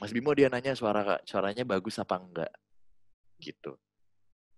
Mas 0.00 0.16
Bimo 0.16 0.32
dia 0.32 0.48
nanya 0.48 0.72
suara 0.72 1.20
suaranya 1.28 1.60
bagus 1.68 2.00
apa 2.00 2.16
enggak? 2.16 2.48
Gitu. 3.36 3.76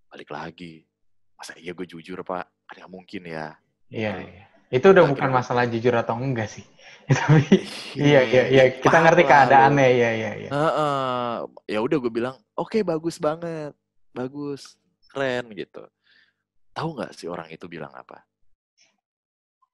Balik 0.06 0.30
lagi. 0.30 0.86
Masa 1.34 1.58
iya 1.58 1.74
gue 1.74 1.82
jujur 1.82 2.22
pak? 2.22 2.46
Kan 2.70 2.74
nggak 2.78 2.92
mungkin 2.94 3.26
ya. 3.26 3.58
Iya, 3.90 4.22
iya. 4.22 4.44
Itu 4.70 4.94
udah 4.94 5.02
bukan 5.10 5.34
masalah 5.34 5.66
jujur 5.66 5.90
atau 5.98 6.14
enggak 6.14 6.46
sih. 6.46 6.62
Tapi 7.18 7.42
iya, 7.98 8.22
iya, 8.22 8.42
iya. 8.46 8.64
Kita 8.70 8.86
parah 8.94 9.02
ngerti 9.10 9.22
keadaannya, 9.26 9.88
iya, 9.90 10.10
iya, 10.14 10.30
iya. 10.46 10.50
Heeh. 10.54 11.34
ya 11.74 11.78
udah 11.82 11.96
gue 11.98 12.12
bilang 12.14 12.38
oke 12.54 12.78
bagus 12.86 13.18
banget. 13.18 13.74
Bagus. 14.14 14.78
Keren 15.10 15.50
gitu. 15.58 15.82
Tahu 16.70 16.88
nggak 17.02 17.18
sih 17.18 17.26
orang 17.26 17.50
itu 17.50 17.66
bilang 17.66 17.90
apa? 17.90 18.22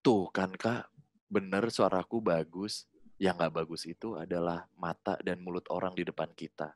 Tuh 0.01 0.33
kan 0.33 0.49
kak 0.57 0.89
bener 1.29 1.69
suaraku 1.69 2.25
bagus 2.25 2.89
yang 3.19 3.35
nggak 3.35 3.55
bagus 3.55 3.87
itu 3.87 4.15
adalah 4.15 4.67
mata 4.79 5.19
dan 5.27 5.43
mulut 5.43 5.67
orang 5.75 5.95
di 5.95 6.07
depan 6.07 6.31
kita 6.35 6.71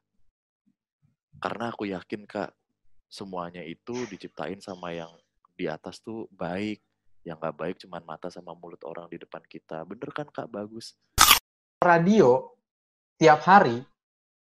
karena 1.39 1.71
aku 1.71 1.87
yakin 1.91 2.27
kak 2.27 2.51
semuanya 3.07 3.63
itu 3.63 4.07
diciptain 4.11 4.59
sama 4.59 4.91
yang 4.91 5.11
di 5.55 5.71
atas 5.71 6.03
tuh 6.03 6.27
baik 6.35 6.83
yang 7.23 7.39
nggak 7.39 7.55
baik 7.55 7.77
cuman 7.79 8.03
mata 8.03 8.27
sama 8.27 8.55
mulut 8.59 8.83
orang 8.83 9.07
di 9.07 9.23
depan 9.23 9.43
kita 9.47 9.87
bener 9.87 10.11
kan 10.11 10.27
kak 10.27 10.51
bagus 10.51 10.99
Radio 11.83 12.55
tiap 13.19 13.43
hari 13.43 13.83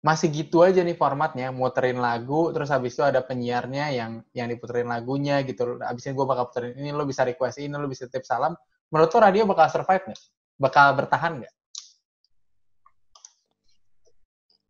masih 0.07 0.31
gitu 0.31 0.63
aja 0.63 0.87
nih 0.87 0.95
formatnya, 0.95 1.51
muterin 1.51 1.99
lagu, 1.99 2.55
terus 2.55 2.71
habis 2.71 2.95
itu 2.95 3.03
ada 3.03 3.19
penyiarnya 3.19 3.91
yang 3.91 4.23
yang 4.31 4.47
diputerin 4.47 4.87
lagunya 4.87 5.43
gitu. 5.43 5.83
Habis 5.83 6.07
ini 6.07 6.15
gue 6.15 6.27
bakal 6.31 6.47
puterin 6.47 6.79
ini, 6.79 6.95
lo 6.95 7.03
bisa 7.03 7.27
request 7.27 7.59
ini, 7.59 7.75
lo 7.75 7.91
bisa 7.91 8.07
titip 8.07 8.23
salam. 8.23 8.55
Menurut 8.95 9.11
lo 9.11 9.19
radio 9.19 9.43
bakal 9.51 9.67
survive 9.67 10.07
nggak? 10.07 10.23
Bakal 10.63 10.87
bertahan 10.95 11.33
nggak? 11.43 11.55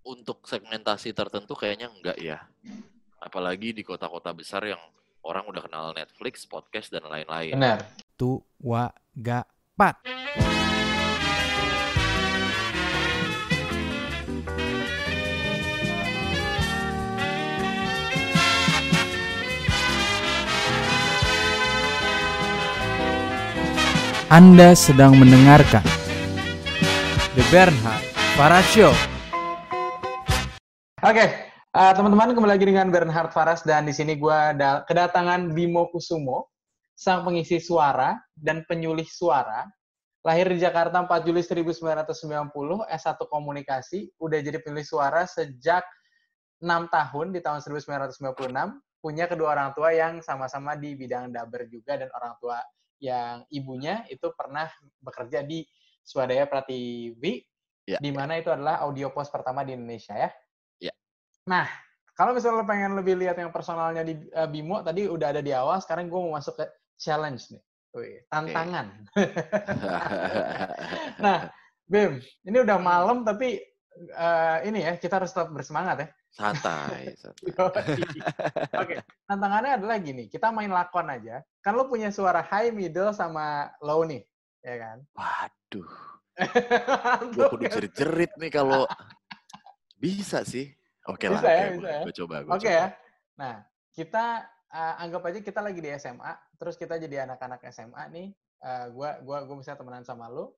Untuk 0.07 0.47
segmentasi 0.47 1.11
tertentu 1.11 1.59
kayaknya 1.59 1.91
enggak 1.91 2.19
ya. 2.23 2.39
Apalagi 3.19 3.75
di 3.75 3.83
kota-kota 3.83 4.31
besar 4.31 4.63
yang 4.63 4.79
orang 5.27 5.43
udah 5.51 5.67
kenal 5.67 5.91
Netflix, 5.91 6.47
podcast, 6.47 6.95
dan 6.95 7.03
lain-lain. 7.11 7.59
Benar. 7.59 7.83
tua 8.15 8.95
gapat. 9.19 9.99
Anda 24.27 24.75
sedang 24.75 25.19
mendengarkan 25.23 25.87
The 27.39 27.47
Bernhard 27.47 28.03
Faras 28.35 28.67
Show. 28.75 29.16
Oke, 31.07 31.23
eh, 31.23 31.93
teman-teman 31.95 32.35
kembali 32.35 32.59
lagi 32.59 32.67
dengan 32.67 32.91
Bernhard 32.91 33.31
Faras 33.31 33.63
dan 33.63 33.87
di 33.87 33.95
sini 33.95 34.19
gue 34.19 34.35
ada 34.35 34.83
kedatangan 34.91 35.55
Bimo 35.55 35.87
Kusumo, 35.95 36.51
sang 36.99 37.23
pengisi 37.23 37.63
suara 37.63 38.19
dan 38.35 38.67
penyulih 38.67 39.07
suara. 39.07 39.71
Lahir 40.27 40.51
di 40.51 40.59
Jakarta 40.59 40.99
4 40.99 41.23
Juli 41.23 41.47
1990, 41.47 42.91
S1 42.91 43.23
Komunikasi, 43.23 44.19
udah 44.19 44.39
jadi 44.43 44.59
penyulih 44.59 44.83
suara 44.83 45.31
sejak 45.31 45.87
6 46.59 46.91
tahun 46.91 47.27
di 47.31 47.39
tahun 47.39 47.63
1996, 47.63 48.75
punya 48.99 49.31
kedua 49.31 49.55
orang 49.55 49.79
tua 49.79 49.95
yang 49.95 50.19
sama-sama 50.27 50.75
di 50.75 50.99
bidang 50.99 51.31
daber 51.31 51.71
juga 51.71 52.03
dan 52.03 52.11
orang 52.19 52.35
tua 52.43 52.59
yang 52.99 53.47
ibunya 53.55 54.03
itu 54.11 54.27
pernah 54.35 54.67
bekerja 54.99 55.47
di 55.47 55.63
Swadaya 56.03 56.51
Prativi, 56.51 57.47
Ya, 57.87 58.03
di 58.03 58.11
mana 58.11 58.35
itu 58.35 58.51
adalah 58.51 58.83
audio 58.83 59.15
pos 59.15 59.31
pertama 59.31 59.63
di 59.63 59.79
Indonesia 59.79 60.11
ya. 60.11 60.27
Nah, 61.47 61.67
kalau 62.19 62.35
misalnya 62.35 62.61
lo 62.61 62.67
pengen 62.67 62.99
lebih 62.99 63.15
lihat 63.15 63.39
yang 63.39 63.55
personalnya 63.55 64.03
di 64.03 64.19
eh, 64.19 64.49
Bimo, 64.51 64.83
tadi 64.83 65.07
udah 65.07 65.31
ada 65.31 65.43
di 65.43 65.55
awal, 65.55 65.79
sekarang 65.79 66.11
gue 66.11 66.19
mau 66.19 66.35
masuk 66.35 66.59
ke 66.59 66.67
challenge 66.99 67.55
nih. 67.55 67.63
Wih, 67.97 68.19
tantangan. 68.29 68.87
nah, 71.25 71.49
Bim, 71.87 72.19
ini 72.45 72.57
udah 72.61 72.79
malam 72.83 73.23
tapi 73.23 73.63
eh, 73.97 74.59
ini 74.67 74.85
ya, 74.85 74.99
kita 74.99 75.23
harus 75.23 75.33
tetap 75.33 75.55
bersemangat 75.55 75.97
ya. 76.03 76.09
santai, 76.37 77.13
santai. 77.23 77.49
Yoi. 77.49 78.21
Oke, 78.77 78.95
tantangannya 79.25 79.81
adalah 79.81 79.97
gini, 80.03 80.29
kita 80.29 80.53
main 80.53 80.69
lakon 80.69 81.09
aja. 81.09 81.41
Kan 81.65 81.79
lo 81.79 81.89
punya 81.89 82.13
suara 82.13 82.45
high, 82.45 82.75
middle, 82.75 83.15
sama 83.17 83.73
low 83.81 84.05
nih, 84.05 84.21
ya 84.61 84.77
kan? 84.77 84.99
Waduh, 85.17 85.89
gue 87.33 87.45
kudu 87.55 87.65
jerit-jerit 87.71 88.33
nih 88.37 88.53
kalau 88.53 88.85
bisa 89.97 90.45
sih. 90.45 90.77
Oke 91.07 91.27
lah, 91.31 91.39
Bisa 91.39 91.51
ya, 91.51 91.63
oke, 91.63 91.75
bisa 91.79 91.91
ya. 91.91 92.03
Gue 92.03 92.15
coba, 92.19 92.35
Oke 92.43 92.67
coba. 92.67 92.71
ya. 92.75 92.87
Nah, 93.39 93.55
kita 93.95 94.25
uh, 94.73 94.95
anggap 95.03 95.23
aja 95.31 95.39
kita 95.41 95.61
lagi 95.63 95.79
di 95.79 95.91
SMA, 95.95 96.33
terus 96.59 96.75
kita 96.75 96.99
jadi 96.99 97.29
anak-anak 97.29 97.63
SMA 97.71 98.03
nih. 98.11 98.29
Uh, 98.57 98.87
gua 98.91 99.21
gua 99.21 99.39
gua 99.45 99.57
misalnya 99.61 99.79
temenan 99.85 100.05
sama 100.05 100.27
lu. 100.27 100.51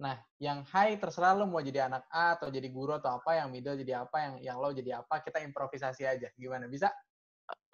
Nah, 0.00 0.16
yang 0.40 0.64
high 0.64 0.96
terserah 0.96 1.36
lu 1.36 1.44
mau 1.44 1.60
jadi 1.60 1.84
anak 1.84 2.08
A 2.08 2.40
atau 2.40 2.48
jadi 2.48 2.64
guru 2.72 2.96
atau 2.96 3.20
apa, 3.20 3.36
yang 3.36 3.52
middle 3.52 3.76
jadi 3.76 4.00
apa, 4.08 4.16
yang 4.24 4.34
yang 4.40 4.56
low 4.56 4.72
jadi 4.72 5.04
apa, 5.04 5.20
kita 5.20 5.44
improvisasi 5.44 6.08
aja. 6.08 6.32
Gimana? 6.40 6.64
Bisa? 6.72 6.88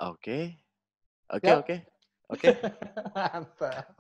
Oke, 0.02 0.58
oke, 1.30 1.50
oke, 1.62 1.76
oke. 2.34 2.48
Mantap. 3.14 3.94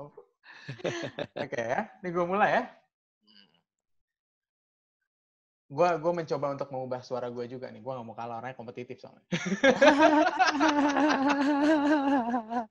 Oke 1.38 1.60
ya. 1.60 1.86
Ini 2.02 2.08
gue 2.10 2.24
mulai 2.26 2.50
ya. 2.58 2.62
Gua 5.66 5.98
gua 5.98 6.14
mencoba 6.14 6.54
untuk 6.54 6.70
mengubah 6.70 7.02
suara 7.02 7.26
gue 7.26 7.42
juga 7.50 7.66
nih. 7.74 7.82
Gua 7.82 7.98
nggak 7.98 8.06
mau 8.06 8.14
kalah 8.14 8.38
orangnya 8.38 8.54
kompetitif 8.54 9.02
soalnya. 9.02 9.26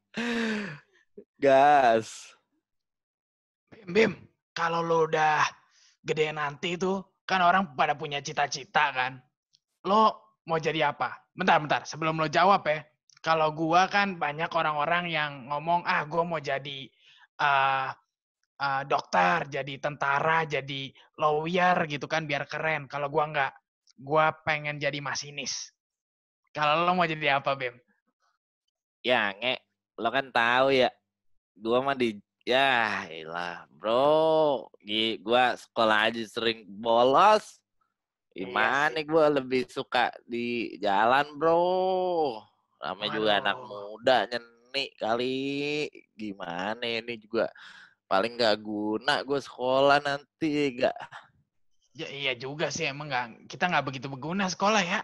Gas. 1.43 2.39
Bim, 3.67 3.91
Bim, 3.91 4.15
kalau 4.55 4.79
lo 4.79 5.11
udah 5.11 5.43
gede 5.99 6.31
nanti 6.31 6.79
tuh, 6.79 7.03
kan 7.27 7.43
orang 7.43 7.75
pada 7.75 7.99
punya 7.99 8.23
cita-cita 8.23 8.95
kan. 8.95 9.19
Lo 9.83 10.31
mau 10.47 10.55
jadi 10.55 10.95
apa? 10.95 11.19
Bentar, 11.35 11.59
bentar. 11.59 11.83
Sebelum 11.83 12.15
lo 12.15 12.31
jawab 12.31 12.63
ya. 12.63 12.79
Kalau 13.19 13.51
gua 13.51 13.91
kan 13.91 14.15
banyak 14.15 14.47
orang-orang 14.55 15.11
yang 15.11 15.51
ngomong, 15.51 15.83
ah 15.83 16.07
gua 16.07 16.23
mau 16.23 16.39
jadi 16.39 16.87
eh, 17.41 17.89
eh, 18.59 18.83
dokter, 18.87 19.47
jadi 19.51 19.73
tentara, 19.79 20.47
jadi 20.47 20.91
lawyer 21.19 21.87
gitu 21.87 22.07
kan, 22.07 22.23
biar 22.27 22.47
keren. 22.47 22.87
Kalau 22.87 23.07
gua 23.11 23.27
nggak, 23.31 23.53
gua 23.99 24.31
pengen 24.43 24.79
jadi 24.79 24.99
masinis. 24.99 25.71
Kalau 26.55 26.87
lo 26.87 26.95
mau 26.95 27.03
jadi 27.03 27.39
apa, 27.39 27.51
Bim? 27.59 27.75
Ya, 29.03 29.35
nge, 29.35 29.59
lo 29.99 30.07
kan 30.07 30.31
tahu 30.31 30.71
ya. 30.71 30.89
Gua 31.55 31.83
mah 31.83 31.95
di 31.99 32.15
ya, 32.47 33.03
ilah, 33.11 33.67
bro. 33.75 34.71
Gi, 34.79 35.19
gua 35.19 35.59
sekolah 35.59 36.07
aja 36.07 36.23
sering 36.23 36.63
bolos. 36.67 37.59
Iya 38.35 38.51
Gimana 38.51 38.99
gua 39.07 39.31
lebih 39.31 39.67
suka 39.67 40.11
di 40.27 40.75
jalan, 40.79 41.35
bro. 41.35 42.39
Namanya 42.79 43.11
juga 43.15 43.31
anak 43.39 43.57
muda 43.63 44.17
nyeni 44.31 44.85
kali. 44.95 45.87
Gimana 46.15 46.83
ini 46.83 47.15
juga 47.19 47.51
paling 48.05 48.37
nggak 48.37 48.57
guna 48.59 49.21
gue 49.21 49.39
sekolah 49.39 49.97
nanti 49.99 50.77
gak 50.77 50.95
Ya 51.95 52.11
iya 52.11 52.33
juga 52.35 52.67
sih, 52.67 52.91
emang 52.91 53.07
nggak 53.07 53.47
kita 53.47 53.71
nggak 53.71 53.85
begitu 53.87 54.11
berguna 54.11 54.51
sekolah 54.51 54.83
ya. 54.83 54.99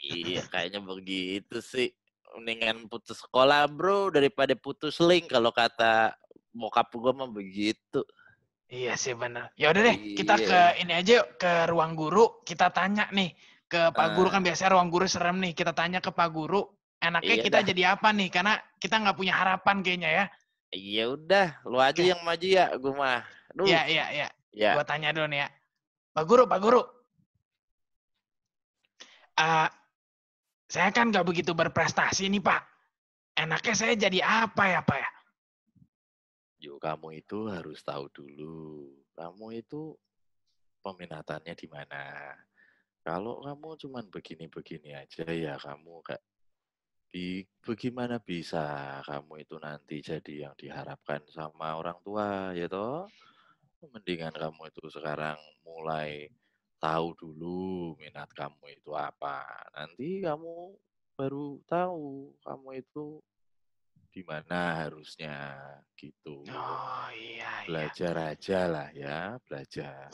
iya 0.00 0.40
kayaknya 0.46 0.80
begitu 0.80 1.60
sih 1.60 1.92
mendingan 2.32 2.88
putus 2.88 3.20
sekolah 3.20 3.68
bro 3.68 4.08
daripada 4.08 4.56
putus 4.56 4.96
link 4.96 5.28
kalau 5.28 5.52
kata 5.52 6.16
bokap 6.50 6.88
gue 6.88 7.12
mah 7.12 7.28
begitu 7.28 8.00
Iya 8.72 8.96
sih 8.96 9.12
bener. 9.12 9.52
Ya 9.52 9.68
udah 9.68 9.84
deh, 9.84 10.16
kita 10.16 10.40
Iya. 10.40 10.48
ke 10.48 10.60
ini 10.80 10.92
aja 10.96 11.12
yuk, 11.20 11.28
ke 11.36 11.68
ruang 11.68 11.92
guru, 11.92 12.40
kita 12.40 12.72
tanya 12.72 13.04
nih 13.12 13.36
ke 13.68 13.92
Pak 13.92 14.16
Guru 14.16 14.32
kan 14.32 14.40
Ah. 14.40 14.46
biasanya 14.48 14.70
ruang 14.72 14.88
guru 14.88 15.04
serem 15.04 15.36
nih. 15.44 15.52
Kita 15.52 15.76
tanya 15.76 16.00
ke 16.00 16.08
Pak 16.08 16.32
Guru, 16.32 16.64
enaknya 16.96 17.36
Iya 17.36 17.44
kita 17.44 17.58
dah. 17.60 17.66
jadi 17.68 17.82
apa 17.92 18.08
nih? 18.16 18.32
Karena 18.32 18.56
kita 18.80 18.96
nggak 18.96 19.12
punya 19.12 19.36
harapan 19.36 19.84
kayaknya 19.84 20.08
ya. 20.08 20.24
Iya 20.72 21.12
udah 21.12 21.62
lu 21.68 21.78
aja 21.78 22.00
Oke. 22.02 22.10
yang 22.10 22.20
maju 22.24 22.46
ya 22.48 22.72
gue 22.74 22.94
mah 22.96 23.22
Iya 23.60 23.82
iya 23.88 24.04
iya. 24.08 24.28
ya 24.52 24.70
Gua 24.76 24.84
tanya 24.88 25.12
dulu 25.12 25.28
nih 25.28 25.44
ya. 25.44 25.48
Pak 26.12 26.24
Guru, 26.28 26.44
Pak 26.48 26.60
Guru. 26.60 26.82
Eh, 29.32 29.68
saya 30.68 30.88
kan 30.92 31.08
nggak 31.12 31.24
begitu 31.24 31.52
berprestasi 31.52 32.28
nih 32.32 32.40
Pak. 32.40 32.62
Enaknya 33.36 33.74
saya 33.76 33.94
jadi 33.96 34.20
apa 34.24 34.64
ya 34.68 34.80
Pak 34.84 34.98
ya? 35.00 35.10
Yuk, 36.62 36.78
kamu 36.78 37.20
itu 37.24 37.48
harus 37.48 37.80
tahu 37.80 38.06
dulu. 38.12 38.92
Kamu 39.16 39.56
itu 39.56 39.96
peminatannya 40.84 41.54
di 41.56 41.66
mana. 41.68 42.32
Kalau 43.02 43.42
kamu 43.42 43.68
cuman 43.82 44.04
begini-begini 44.14 44.94
aja 44.94 45.26
ya 45.26 45.58
kamu 45.58 46.06
kayak 46.06 46.22
di 47.12 47.44
bagaimana 47.60 48.16
bisa 48.16 48.98
kamu 49.04 49.44
itu 49.44 49.60
nanti 49.60 50.00
jadi 50.00 50.48
yang 50.48 50.54
diharapkan 50.56 51.20
sama 51.28 51.76
orang 51.76 52.00
tua 52.00 52.56
ya 52.56 52.66
toh? 52.72 53.04
Mendingan 53.92 54.32
kamu 54.32 54.72
itu 54.72 54.88
sekarang 54.88 55.36
mulai 55.60 56.32
tahu 56.80 57.12
dulu 57.14 57.92
minat 58.00 58.32
kamu 58.32 58.72
itu 58.72 58.96
apa. 58.96 59.44
Nanti 59.76 60.24
kamu 60.24 60.72
baru 61.12 61.60
tahu 61.68 62.32
kamu 62.40 62.68
itu 62.80 63.20
di 64.12 64.24
mana 64.24 64.80
harusnya 64.80 65.56
gitu. 66.00 66.44
Oh 66.48 67.08
iya, 67.12 67.64
iya. 67.64 67.68
Belajar 67.68 68.14
aja 68.32 68.60
lah 68.68 68.88
ya, 68.96 69.36
belajar. 69.44 70.12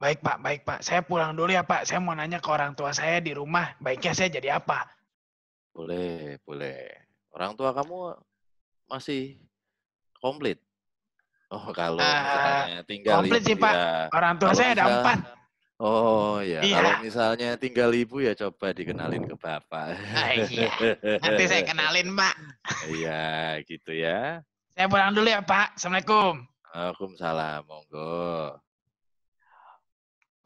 Baik 0.00 0.18
Pak, 0.18 0.36
baik 0.42 0.60
Pak. 0.66 0.80
Saya 0.82 1.00
pulang 1.04 1.36
dulu 1.36 1.52
ya 1.52 1.62
Pak. 1.62 1.86
Saya 1.86 2.02
mau 2.02 2.16
nanya 2.16 2.42
ke 2.42 2.48
orang 2.50 2.74
tua 2.74 2.90
saya 2.90 3.22
di 3.22 3.32
rumah. 3.36 3.76
Baiknya 3.78 4.12
saya 4.16 4.28
jadi 4.34 4.58
apa? 4.58 5.01
Boleh, 5.72 6.36
boleh. 6.44 6.84
Orang 7.32 7.56
tua 7.56 7.72
kamu 7.72 8.12
masih 8.88 9.40
komplit? 10.20 10.60
Oh, 11.48 11.72
kalau 11.78 12.00
misalnya 12.00 12.80
tinggal 12.84 13.16
komplit 13.20 13.42
ibu 13.42 13.48
sih, 13.48 13.56
Pak. 13.56 13.74
ya. 13.74 13.90
Orang 14.12 14.32
tua 14.36 14.48
Kalau 14.52 14.58
saya 14.60 14.70
ada 14.76 14.84
empat. 14.88 15.18
Oh 15.82 16.38
ya, 16.38 16.62
Iya. 16.62 16.78
kalau 16.78 16.92
misalnya 17.02 17.50
tinggal 17.58 17.90
ibu 17.90 18.22
ya 18.22 18.38
coba 18.38 18.70
dikenalin 18.70 19.26
ke 19.26 19.34
bapak. 19.34 19.98
Ah, 20.14 20.30
iya. 20.46 20.70
Nanti 21.18 21.42
saya 21.50 21.66
kenalin 21.66 22.14
Pak. 22.14 22.34
Iya, 22.86 23.58
gitu 23.66 23.90
ya. 23.90 24.46
Saya 24.78 24.86
pulang 24.86 25.10
dulu 25.10 25.26
ya 25.26 25.42
Pak. 25.42 25.74
Assalamualaikum. 25.74 26.46
Waalaikumsalam, 26.70 27.66
monggo. 27.66 28.62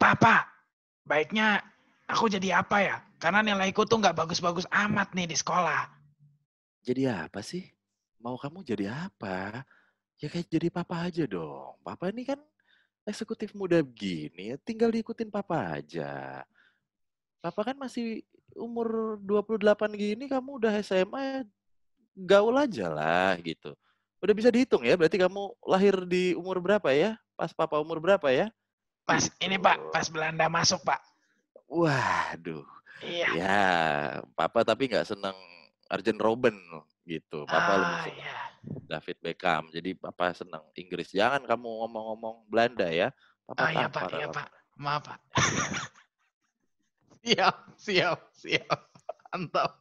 Pak. 0.01 0.43
Baiknya 1.05 1.61
aku 2.09 2.27
jadi 2.33 2.65
apa 2.65 2.77
ya? 2.81 2.97
Karena 3.17 3.41
nilaiku 3.41 3.85
tuh 3.85 3.97
nggak 3.97 4.13
bagus-bagus 4.13 4.69
amat 4.69 5.13
nih 5.17 5.25
di 5.25 5.35
sekolah. 5.37 5.89
Jadi 6.85 7.09
apa 7.09 7.41
sih? 7.41 7.65
Mau 8.21 8.37
kamu 8.37 8.61
jadi 8.61 9.09
apa? 9.09 9.65
Ya 10.17 10.29
kayak 10.29 10.49
jadi 10.49 10.67
papa 10.69 11.09
aja 11.09 11.25
dong. 11.25 11.77
Papa 11.85 12.09
ini 12.09 12.25
kan 12.25 12.41
eksekutif 13.07 13.53
muda 13.53 13.79
begini, 13.79 14.57
tinggal 14.65 14.91
diikutin 14.91 15.31
papa 15.31 15.79
aja. 15.79 16.43
Papa 17.39 17.61
kan 17.71 17.77
masih 17.79 18.25
umur 18.57 19.17
28 19.21 19.93
gini, 19.95 20.25
kamu 20.27 20.59
udah 20.59 20.73
SMA, 20.83 21.45
gaul 22.17 22.57
aja 22.57 22.89
lah 22.89 23.37
gitu. 23.39 23.71
Udah 24.17 24.33
bisa 24.33 24.49
dihitung 24.49 24.81
ya, 24.81 24.97
berarti 24.97 25.21
kamu 25.21 25.53
lahir 25.63 25.95
di 26.09 26.33
umur 26.33 26.57
berapa 26.57 26.89
ya? 26.91 27.15
Pas 27.37 27.53
papa 27.53 27.77
umur 27.77 28.01
berapa 28.01 28.27
ya? 28.33 28.49
Pas 29.05 29.29
ini 29.39 29.55
Pak, 29.55 29.77
Gitu. 29.77 29.91
pas 29.93 30.07
Belanda 30.09 30.45
masuk 30.49 30.81
Pak. 30.83 30.99
Waduh, 31.69 32.65
Iya. 32.97 33.29
ya 33.37 33.61
papa 34.33 34.65
tapi 34.65 34.89
nggak 34.89 35.05
seneng 35.05 35.37
Arjen 35.87 36.19
Robben 36.19 36.57
gitu. 37.07 37.47
Papa 37.47 37.79
lebih 37.79 37.95
Ah, 37.95 38.03
seneng 38.03 38.19
iya. 38.19 38.35
David 38.91 39.17
Beckham. 39.23 39.63
Jadi 39.71 39.95
papa 39.95 40.35
seneng 40.35 40.59
Inggris. 40.75 41.15
Jangan 41.15 41.47
kamu 41.47 41.63
ngomong-ngomong 41.63 42.43
Belanda 42.51 42.91
ya. 42.91 43.07
Papa 43.47 43.63
Ah, 43.63 43.71
iya 43.71 43.87
Pak, 43.87 44.11
iya. 44.11 44.27
Pak. 44.27 44.47
Maaf 44.75 45.07
Pak. 45.07 45.19
siap, 47.23 47.55
siap, 47.79 48.19
siap. 48.35 48.79
Mantap. 49.31 49.79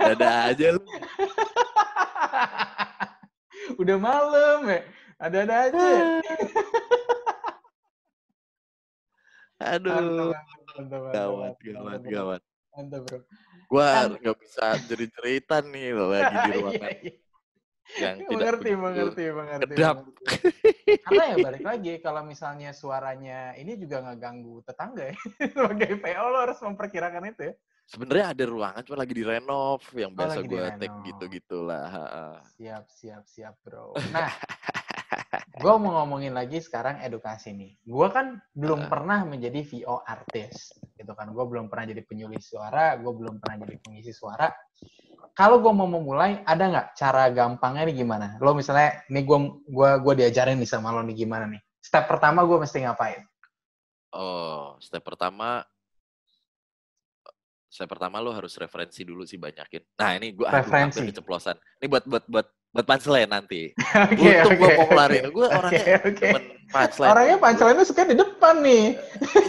Dadah 0.00 0.48
aja 0.54 0.66
lu. 0.72 0.80
Udah 3.80 3.96
malam 4.00 4.58
ya. 4.66 4.80
Ada-ada 5.20 5.54
aja. 5.68 5.84
Aduh, 9.60 10.32
Mantap, 10.32 11.12
gawat, 11.12 11.54
gawat, 11.60 12.00
gawat. 12.08 12.40
Mantap, 12.72 13.00
bro. 13.04 13.18
Gua 13.70 13.86
nggak 14.16 14.36
bisa 14.40 14.66
jadi 14.88 15.06
cerita 15.12 15.60
nih 15.62 15.94
loh 15.94 16.08
lagi 16.10 16.34
di 16.34 16.50
Iya, 16.50 16.56
ruangan 16.58 16.92
iya. 17.04 17.14
yang 17.98 18.16
tidak 18.22 18.30
mengerti, 18.30 18.70
mengerti, 18.78 19.24
mengerti. 19.34 19.72
kedap. 19.74 19.96
mengerti. 20.00 20.62
Karena 21.04 21.24
ya 21.26 21.36
balik 21.42 21.64
lagi, 21.66 21.92
kalau 21.98 22.22
misalnya 22.22 22.70
suaranya 22.70 23.38
ini 23.58 23.74
juga 23.76 24.00
nggak 24.00 24.18
ganggu 24.18 24.62
tetangga 24.62 25.04
ya. 25.10 25.16
Sebagai 25.54 25.90
PO 25.98 26.24
lo 26.30 26.38
harus 26.38 26.58
memperkirakan 26.62 27.30
itu 27.34 27.42
ya. 27.50 27.54
Sebenarnya 27.90 28.26
ada 28.30 28.44
ruangan 28.46 28.82
cuma 28.86 29.02
lagi 29.02 29.14
direnov 29.18 29.82
yang 29.98 30.14
Oh, 30.14 30.18
biasa 30.22 30.38
lagi 30.38 30.46
gua 30.46 30.70
take 30.78 30.98
gitu-gitulah. 31.10 31.86
Siap, 32.54 32.84
siap, 32.86 33.22
siap, 33.26 33.54
bro. 33.66 33.98
Nah, 34.14 34.30
gue 35.60 35.74
mau 35.76 35.92
ngomongin 36.00 36.32
lagi 36.32 36.56
sekarang 36.64 37.04
edukasi 37.04 37.52
nih. 37.52 37.76
Gue 37.84 38.08
kan 38.08 38.40
belum 38.56 38.88
pernah 38.88 39.28
menjadi 39.28 39.60
VO 39.60 40.00
artis, 40.08 40.72
gitu 40.96 41.12
kan. 41.12 41.28
Gue 41.36 41.44
belum 41.44 41.68
pernah 41.68 41.92
jadi 41.92 42.00
penyulis 42.00 42.48
suara, 42.48 42.96
gue 42.96 43.12
belum 43.12 43.36
pernah 43.36 43.68
jadi 43.68 43.76
pengisi 43.84 44.16
suara. 44.16 44.48
Kalau 45.36 45.60
gue 45.60 45.72
mau 45.72 45.86
memulai, 45.86 46.40
ada 46.48 46.64
nggak 46.64 46.88
cara 46.96 47.28
gampangnya 47.28 47.84
nih 47.92 47.96
gimana? 48.02 48.26
Lo 48.40 48.56
misalnya, 48.56 49.04
nih 49.12 49.22
gue 49.22 49.38
gua, 49.68 50.00
gua 50.00 50.14
diajarin 50.16 50.56
nih 50.56 50.68
sama 50.68 50.90
lo 50.90 51.04
nih 51.04 51.14
gimana 51.28 51.44
nih. 51.46 51.60
Step 51.80 52.08
pertama 52.08 52.40
gue 52.48 52.56
mesti 52.56 52.80
ngapain? 52.82 53.20
Oh, 54.16 54.74
step 54.80 55.04
pertama 55.04 55.62
step 57.70 57.86
pertama 57.86 58.18
lo 58.18 58.34
harus 58.34 58.58
referensi 58.58 59.06
dulu 59.06 59.22
sih 59.22 59.38
banyakin. 59.38 59.80
Nah, 59.94 60.18
ini 60.18 60.34
gua 60.34 60.50
aduh, 60.50 60.66
Referensi. 60.66 60.98
hampir 60.98 61.14
keceplosan. 61.14 61.56
Ini 61.78 61.86
buat 61.86 62.04
buat 62.10 62.24
buat 62.26 62.46
buat 62.70 62.86
punchline 62.86 63.30
nanti. 63.30 63.74
Oke, 64.06 64.30
Untung 64.30 64.54
gua 64.58 64.68
oke. 64.70 64.78
mau 64.78 64.86
ngelarin. 64.94 65.24
Gua 65.34 65.46
Oke, 65.50 65.58
orangnya 65.58 65.96
oke. 66.06 66.22
temen 66.22 66.42
punchline. 66.70 67.10
Orangnya 67.10 67.36
pancelannya 67.42 67.84
suka 67.84 68.02
di 68.06 68.14
depan 68.14 68.54
nih. 68.62 68.84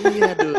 iya, 0.10 0.32
duh. 0.34 0.56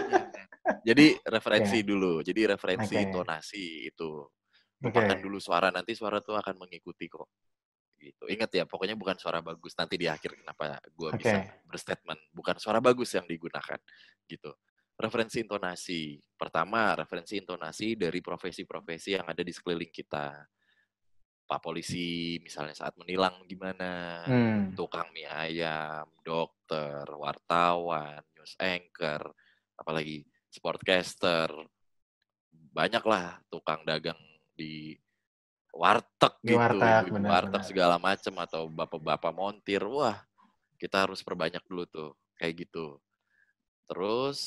Jadi 0.86 1.06
referensi 1.26 1.78
dulu. 1.82 2.22
Jadi 2.22 2.40
referensi 2.46 2.94
Oke. 2.94 3.02
intonasi 3.02 3.90
itu. 3.90 4.10
Oke. 4.22 4.86
Lupakan 4.86 5.18
dulu 5.18 5.38
suara 5.42 5.74
nanti 5.74 5.98
suara 5.98 6.22
tuh 6.22 6.38
akan 6.38 6.62
mengikuti 6.62 7.10
kok. 7.10 7.26
Gitu. 7.98 8.24
Ingat 8.30 8.50
ya, 8.54 8.64
pokoknya 8.66 8.94
bukan 8.94 9.18
suara 9.18 9.42
bagus. 9.42 9.74
Nanti 9.74 9.98
di 9.98 10.06
akhir 10.06 10.38
kenapa 10.38 10.78
gua 10.94 11.14
Oke. 11.14 11.22
bisa 11.22 11.42
berstatement 11.66 12.18
bukan 12.30 12.56
suara 12.62 12.78
bagus 12.78 13.10
yang 13.14 13.26
digunakan 13.26 13.78
gitu. 14.30 14.54
Referensi 14.94 15.42
intonasi. 15.42 16.22
Pertama, 16.38 16.94
referensi 16.94 17.34
intonasi 17.34 17.98
dari 17.98 18.22
profesi-profesi 18.22 19.18
yang 19.18 19.26
ada 19.26 19.42
di 19.42 19.50
sekeliling 19.50 19.90
kita. 19.90 20.30
Pak 21.52 21.60
polisi 21.60 22.40
misalnya 22.40 22.72
saat 22.72 22.96
menilang 22.96 23.44
gimana, 23.44 24.24
Hmm. 24.24 24.72
tukang 24.72 25.12
mie 25.12 25.28
ayam, 25.28 26.08
dokter, 26.24 27.04
wartawan, 27.12 28.24
news 28.32 28.56
anchor, 28.56 29.20
apalagi 29.76 30.24
sportcaster, 30.48 31.52
banyaklah 32.72 33.36
tukang 33.52 33.84
dagang 33.84 34.16
di 34.56 34.96
warteg 35.76 36.40
Di 36.40 36.56
gitu, 36.56 36.56
warteg, 36.56 37.04
benar, 37.12 37.28
warteg 37.36 37.60
benar. 37.60 37.68
segala 37.68 37.96
macam 38.00 38.34
atau 38.40 38.62
bapak-bapak 38.72 39.32
montir, 39.36 39.84
wah 39.84 40.24
kita 40.80 41.04
harus 41.04 41.20
perbanyak 41.20 41.60
dulu 41.68 41.84
tuh 41.84 42.10
kayak 42.40 42.64
gitu. 42.64 42.96
Terus 43.92 44.40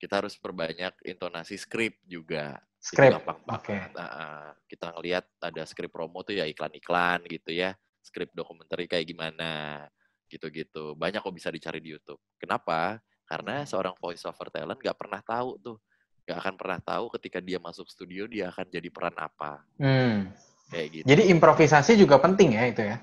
kita 0.00 0.24
harus 0.24 0.34
perbanyak 0.40 0.96
intonasi 1.04 1.60
skrip 1.60 2.00
juga. 2.08 2.56
Itu 2.80 2.96
gampang 2.96 3.36
Oke. 3.44 3.76
banget. 3.76 3.92
Nah, 3.92 4.08
ah, 4.08 4.50
kita 4.64 4.96
ngelihat 4.96 5.28
ada 5.44 5.62
skrip 5.68 5.92
promo 5.92 6.24
tuh 6.24 6.40
ya 6.40 6.48
iklan-iklan 6.48 7.20
gitu 7.28 7.52
ya. 7.52 7.76
Skrip 8.00 8.32
dokumenter 8.32 8.80
kayak 8.88 9.04
gimana 9.04 9.84
gitu-gitu. 10.32 10.96
Banyak 10.96 11.20
kok 11.20 11.36
bisa 11.36 11.52
dicari 11.52 11.84
di 11.84 11.92
YouTube. 11.92 12.16
Kenapa? 12.40 12.96
Karena 13.28 13.68
seorang 13.68 13.92
voice 14.00 14.24
over 14.24 14.48
talent 14.48 14.80
nggak 14.80 14.96
pernah 14.96 15.20
tahu 15.20 15.60
tuh. 15.60 15.76
Nggak 16.24 16.38
akan 16.40 16.54
pernah 16.56 16.80
tahu 16.80 17.04
ketika 17.20 17.38
dia 17.44 17.60
masuk 17.60 17.84
studio 17.92 18.24
dia 18.24 18.48
akan 18.48 18.64
jadi 18.72 18.88
peran 18.88 19.14
apa. 19.20 19.60
Hmm. 19.76 20.32
Kayak 20.72 20.88
gitu. 20.96 21.04
Jadi 21.04 21.22
improvisasi 21.28 21.92
juga 22.00 22.16
penting 22.16 22.56
ya 22.56 22.64
itu 22.64 22.82
ya. 22.88 22.96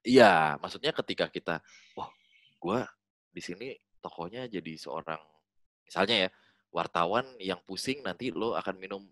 Iya, 0.00 0.56
maksudnya 0.56 0.96
ketika 0.96 1.28
kita, 1.28 1.60
wah, 1.92 2.08
gue 2.56 2.80
di 3.36 3.42
sini 3.44 3.76
tokohnya 4.00 4.48
jadi 4.48 4.72
seorang, 4.80 5.20
misalnya 5.90 6.16
ya, 6.24 6.28
wartawan 6.70 7.26
yang 7.42 7.58
pusing 7.66 7.98
nanti 8.06 8.30
lo 8.30 8.54
akan 8.54 8.78
minum 8.78 9.02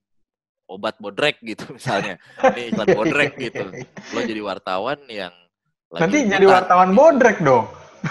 obat 0.71 0.95
bodrek 1.03 1.43
gitu 1.43 1.67
misalnya. 1.77 2.23
Ini 2.39 2.71
iklan 2.71 2.89
bodrek 2.95 3.35
gitu. 3.35 3.67
Lo 4.15 4.23
jadi 4.23 4.41
wartawan 4.47 5.03
yang 5.11 5.35
lagi 5.91 6.03
Nanti 6.07 6.19
jadi 6.31 6.47
wartawan 6.47 6.95
bodrek 6.95 7.43
dong. 7.43 7.67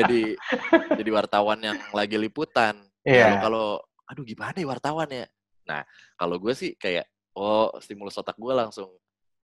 jadi 0.00 0.22
jadi 0.96 1.10
wartawan 1.12 1.60
yang 1.60 1.76
lagi 1.92 2.16
liputan. 2.16 2.80
Ya, 3.04 3.12
Iya. 3.12 3.26
lo 3.28 3.36
kalau, 3.44 3.66
aduh 4.08 4.24
gimana 4.24 4.56
ya 4.56 4.64
wartawan 4.64 5.10
ya? 5.12 5.26
Nah, 5.68 5.84
kalau 6.16 6.40
gue 6.40 6.54
sih 6.56 6.72
kayak, 6.78 7.04
oh 7.36 7.68
stimulus 7.82 8.16
otak 8.16 8.38
gue 8.38 8.54
langsung, 8.54 8.88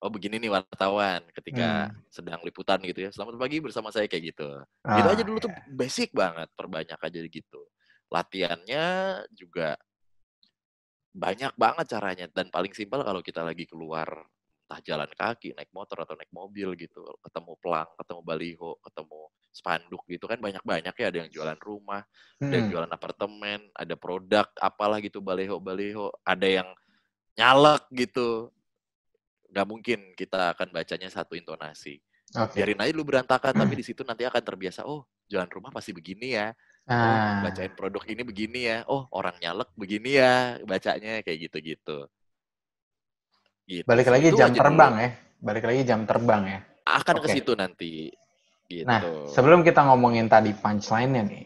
oh 0.04 0.12
begini 0.12 0.36
nih 0.36 0.52
wartawan 0.52 1.24
ketika 1.32 1.88
Hmm. 1.88 1.96
sedang 2.12 2.40
liputan 2.44 2.76
gitu 2.84 3.08
ya. 3.08 3.10
Selamat 3.10 3.40
pagi 3.40 3.56
bersama 3.64 3.88
saya 3.88 4.04
kayak 4.04 4.36
gitu. 4.36 4.48
Ah, 4.84 5.00
Gitu 5.00 5.08
aja 5.08 5.22
dulu 5.24 5.38
tuh 5.40 5.48
iya. 5.48 5.64
basic 5.64 6.12
banget, 6.12 6.52
perbanyak 6.52 7.00
aja 7.00 7.20
gitu. 7.24 7.60
Latihannya 8.12 8.86
juga 9.32 9.80
banyak 11.14 11.56
banget 11.56 11.86
caranya 11.96 12.26
dan 12.28 12.52
paling 12.52 12.74
simpel 12.76 13.00
kalau 13.00 13.24
kita 13.24 13.40
lagi 13.40 13.64
keluar 13.64 14.28
entah 14.64 14.80
jalan 14.84 15.08
kaki, 15.08 15.56
naik 15.56 15.72
motor 15.72 16.04
atau 16.04 16.16
naik 16.16 16.32
mobil 16.32 16.76
gitu, 16.76 17.04
ketemu 17.24 17.52
pelang, 17.60 17.88
ketemu 17.96 18.20
baliho, 18.24 18.72
ketemu 18.84 19.20
spanduk 19.54 20.02
gitu 20.10 20.24
kan 20.26 20.40
banyak-banyak 20.42 20.94
ya 20.98 21.06
ada 21.08 21.18
yang 21.24 21.30
jualan 21.30 21.60
rumah, 21.62 22.02
ada 22.42 22.54
yang 22.60 22.66
Hmm. 22.68 22.72
jualan 22.76 22.92
apartemen, 22.92 23.60
ada 23.72 23.94
produk 23.94 24.48
apalah 24.58 24.98
gitu 25.00 25.22
baliho-baliho, 25.24 26.10
ada 26.26 26.48
yang 26.48 26.68
nyalek 27.38 27.86
gitu. 27.94 28.53
Nggak 29.54 29.66
mungkin 29.70 29.98
kita 30.18 30.50
akan 30.58 30.74
bacanya 30.74 31.06
satu 31.06 31.38
intonasi 31.38 32.02
Oke. 32.34 32.58
biarin 32.58 32.82
aja 32.82 32.90
dulu 32.90 33.14
berantakan 33.14 33.54
tapi 33.54 33.74
di 33.80 33.84
situ 33.86 34.02
nanti 34.02 34.26
akan 34.26 34.42
terbiasa 34.42 34.82
oh 34.82 35.06
jualan 35.30 35.46
rumah 35.48 35.70
pasti 35.70 35.94
begini 35.94 36.34
ya. 36.34 36.50
Oh, 36.84 36.92
Nah, 36.92 37.40
bacain 37.48 37.72
produk 37.72 38.04
ini 38.12 38.22
begini 38.26 38.60
ya. 38.68 38.78
Oh, 38.90 39.08
orang 39.14 39.38
nyalek 39.40 39.72
begini 39.72 40.20
ya 40.20 40.58
bacanya 40.68 41.24
kayak 41.24 41.48
gitu-gitu. 41.48 42.10
Gitu 43.64 43.86
balik 43.88 44.10
lagi 44.12 44.28
Itu 44.34 44.36
jam 44.36 44.52
terbang 44.52 44.92
dulu. 44.92 45.04
ya. 45.06 45.10
Balik 45.40 45.64
lagi 45.64 45.80
jam 45.88 46.00
terbang 46.04 46.42
ya. 46.44 46.58
Akan 46.84 47.16
ke 47.22 47.28
Oke. 47.30 47.34
situ 47.40 47.52
nanti. 47.56 48.12
Gitu. 48.68 48.84
Nah, 48.84 49.00
sebelum 49.32 49.64
kita 49.64 49.80
ngomongin 49.88 50.28
tadi 50.28 50.52
punchline-nya 50.52 51.22
nih. 51.24 51.44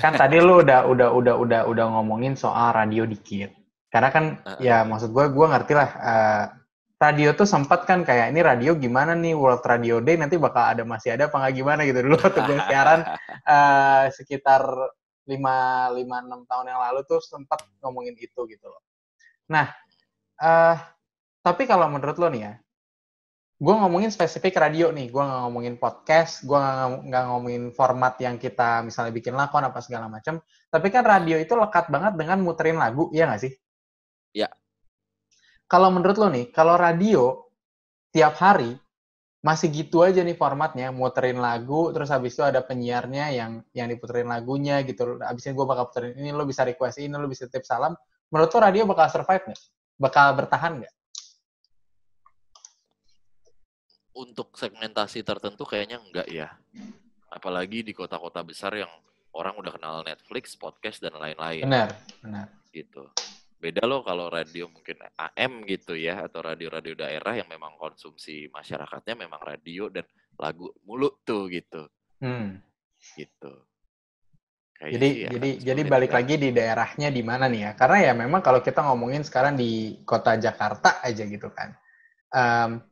Kan 0.00 0.16
tadi 0.16 0.40
lu 0.40 0.64
udah 0.64 0.88
udah 0.88 1.08
udah 1.12 1.34
udah 1.36 1.60
udah 1.68 1.84
ngomongin 1.98 2.32
soal 2.32 2.72
radio 2.72 3.04
dikit. 3.04 3.52
Karena 3.92 4.08
kan 4.08 4.24
Heeh. 4.40 4.72
ya 4.72 4.76
maksud 4.88 5.12
gue 5.12 5.24
gue 5.32 5.46
ngerti 5.52 5.72
lah 5.76 5.90
eh, 6.00 6.44
radio 6.96 7.36
tuh 7.36 7.44
sempat 7.44 7.84
kan 7.84 8.00
kayak 8.08 8.32
ini 8.32 8.40
radio 8.40 8.72
gimana 8.72 9.12
nih 9.12 9.36
World 9.36 9.60
Radio 9.68 10.00
Day 10.00 10.16
nanti 10.16 10.40
bakal 10.40 10.72
ada 10.72 10.82
masih 10.82 11.12
ada 11.12 11.28
apa 11.28 11.36
nggak 11.36 11.54
gimana 11.54 11.80
gitu 11.84 12.00
dulu 12.00 12.16
waktu 12.16 12.40
gue 12.40 12.56
siaran 12.72 13.00
eh, 13.44 14.04
sekitar 14.16 14.64
5 15.26 15.34
5 15.34 15.98
6 15.98 16.50
tahun 16.50 16.66
yang 16.70 16.80
lalu 16.80 17.00
tuh 17.04 17.20
sempat 17.20 17.66
ngomongin 17.82 18.14
itu 18.16 18.40
gitu 18.46 18.66
loh. 18.70 18.80
Nah, 19.50 19.74
eh 20.38 20.76
tapi 21.42 21.62
kalau 21.66 21.86
menurut 21.90 22.16
lo 22.18 22.26
nih 22.30 22.42
ya, 22.42 22.52
gue 23.58 23.74
ngomongin 23.74 24.10
spesifik 24.10 24.58
radio 24.58 24.90
nih, 24.94 25.10
gue 25.10 25.22
nggak 25.22 25.40
ngomongin 25.46 25.74
podcast, 25.78 26.46
gue 26.46 26.58
nggak 27.10 27.24
ngomongin 27.30 27.70
format 27.74 28.14
yang 28.22 28.38
kita 28.38 28.82
misalnya 28.86 29.12
bikin 29.14 29.34
lakon 29.34 29.66
apa 29.66 29.78
segala 29.82 30.06
macam. 30.10 30.38
Tapi 30.70 30.88
kan 30.90 31.02
radio 31.06 31.36
itu 31.38 31.54
lekat 31.54 31.90
banget 31.90 32.18
dengan 32.18 32.38
muterin 32.42 32.78
lagu, 32.78 33.10
iya 33.14 33.26
nggak 33.30 33.42
sih? 33.42 33.52
Kalau 35.66 35.90
menurut 35.90 36.16
lo 36.18 36.30
nih, 36.30 36.54
kalau 36.54 36.78
radio 36.78 37.42
tiap 38.14 38.38
hari 38.38 38.78
masih 39.42 39.70
gitu 39.70 40.02
aja 40.02 40.22
nih 40.22 40.34
formatnya, 40.34 40.90
muterin 40.90 41.38
lagu, 41.38 41.94
terus 41.94 42.10
habis 42.10 42.34
itu 42.34 42.42
ada 42.42 42.62
penyiarnya 42.62 43.30
yang 43.30 43.52
yang 43.74 43.86
diputerin 43.90 44.26
lagunya 44.26 44.82
gitu. 44.82 45.18
Habis 45.22 45.46
ini 45.46 45.54
gue 45.54 45.66
bakal 45.66 45.90
puterin 45.90 46.18
ini, 46.18 46.30
lo 46.34 46.42
bisa 46.46 46.66
request 46.66 46.98
ini, 46.98 47.14
lo 47.14 47.30
bisa 47.30 47.46
titip 47.46 47.62
salam. 47.62 47.94
Menurut 48.30 48.50
lo 48.50 48.58
radio 48.58 48.82
bakal 48.90 49.06
survive 49.10 49.42
nggak? 49.46 49.62
Bakal 50.02 50.26
bertahan 50.34 50.72
nggak? 50.82 50.94
Untuk 54.16 54.54
segmentasi 54.58 55.22
tertentu 55.22 55.62
kayaknya 55.62 56.02
enggak 56.02 56.26
ya. 56.26 56.50
Apalagi 57.30 57.86
di 57.86 57.92
kota-kota 57.94 58.42
besar 58.42 58.74
yang 58.74 58.90
orang 59.36 59.54
udah 59.60 59.72
kenal 59.76 60.00
Netflix, 60.02 60.56
podcast 60.56 61.04
dan 61.04 61.12
lain-lain 61.20 61.68
Benar, 61.68 61.90
benar. 62.24 62.46
gitu. 62.72 63.04
Beda 63.56 63.88
loh 63.88 64.04
kalau 64.04 64.28
radio 64.28 64.68
mungkin 64.68 65.00
AM 65.16 65.64
gitu 65.64 65.96
ya 65.96 66.28
atau 66.28 66.44
radio-radio 66.44 66.92
daerah 66.92 67.40
yang 67.40 67.48
memang 67.48 67.80
konsumsi 67.80 68.52
masyarakatnya 68.52 69.16
memang 69.16 69.40
radio 69.40 69.88
dan 69.88 70.04
lagu 70.36 70.68
mulu 70.84 71.08
tuh 71.24 71.48
gitu. 71.48 71.88
Hmm. 72.20 72.60
Gitu. 73.16 73.52
Kayaknya 74.76 74.92
Jadi 74.92 75.08
akan 75.08 75.32
jadi 75.32 75.50
jadi 75.64 75.82
balik 75.88 76.10
kan. 76.12 76.16
lagi 76.20 76.34
di 76.36 76.48
daerahnya 76.52 77.08
di 77.08 77.22
mana 77.24 77.48
nih 77.48 77.60
ya? 77.64 77.70
Karena 77.80 77.98
ya 78.04 78.12
memang 78.12 78.44
kalau 78.44 78.60
kita 78.60 78.84
ngomongin 78.84 79.24
sekarang 79.24 79.56
di 79.56 80.04
kota 80.04 80.36
Jakarta 80.36 81.00
aja 81.00 81.24
gitu 81.24 81.48
kan. 81.48 81.72
Em, 82.36 82.84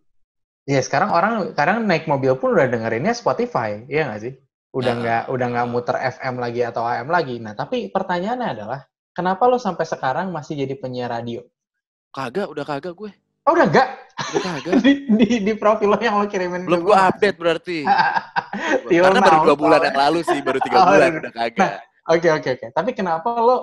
ya 0.65 0.81
sekarang 0.81 1.13
orang 1.13 1.53
sekarang 1.53 1.85
naik 1.85 2.09
mobil 2.09 2.41
pun 2.41 2.57
udah 2.57 2.73
dengerinnya 2.73 3.13
Spotify, 3.13 3.85
iya 3.85 4.09
nggak 4.09 4.23
sih? 4.25 4.33
Udah 4.73 4.97
Nah. 4.97 5.01
nggak 5.05 5.23
udah 5.29 5.47
nggak 5.53 5.69
muter 5.69 5.97
FM 6.01 6.41
lagi 6.41 6.61
atau 6.65 6.89
AM 6.89 7.13
lagi. 7.13 7.37
Nah 7.37 7.53
tapi 7.53 7.93
pertanyaannya 7.93 8.49
adalah 8.49 8.81
kenapa 9.15 9.47
lo 9.47 9.57
sampai 9.57 9.87
sekarang 9.87 10.35
masih 10.35 10.59
jadi 10.59 10.75
penyiar 10.77 11.15
radio? 11.15 11.41
Kagak, 12.11 12.51
udah 12.51 12.65
kagak 12.67 12.95
gue. 12.95 13.11
Oh 13.45 13.53
udah 13.53 13.69
nggak 13.69 13.89
Udah 14.15 14.41
kagak. 14.41 14.73
di, 14.85 14.93
di 15.11 15.29
di 15.45 15.53
profil 15.55 15.93
lo 15.93 15.99
yang 16.01 16.17
lo 16.17 16.27
kirimin 16.31 16.65
Belum 16.65 16.81
gue 16.87 16.97
update 16.97 17.37
berarti. 17.37 17.79
Till 18.89 19.03
Karena 19.07 19.21
baru 19.21 19.39
dua 19.53 19.57
bulan 19.57 19.81
yang 19.85 19.99
lalu 19.99 20.21
sih, 20.25 20.39
baru 20.41 20.59
tiga 20.63 20.77
Oh, 20.83 20.87
bulan 20.91 21.11
iya. 21.11 21.21
udah 21.21 21.33
kagak. 21.33 21.73
Oke 22.05 22.29
oke 22.31 22.49
oke. 22.61 22.67
Tapi 22.73 22.91
kenapa 22.93 23.29
lo 23.41 23.57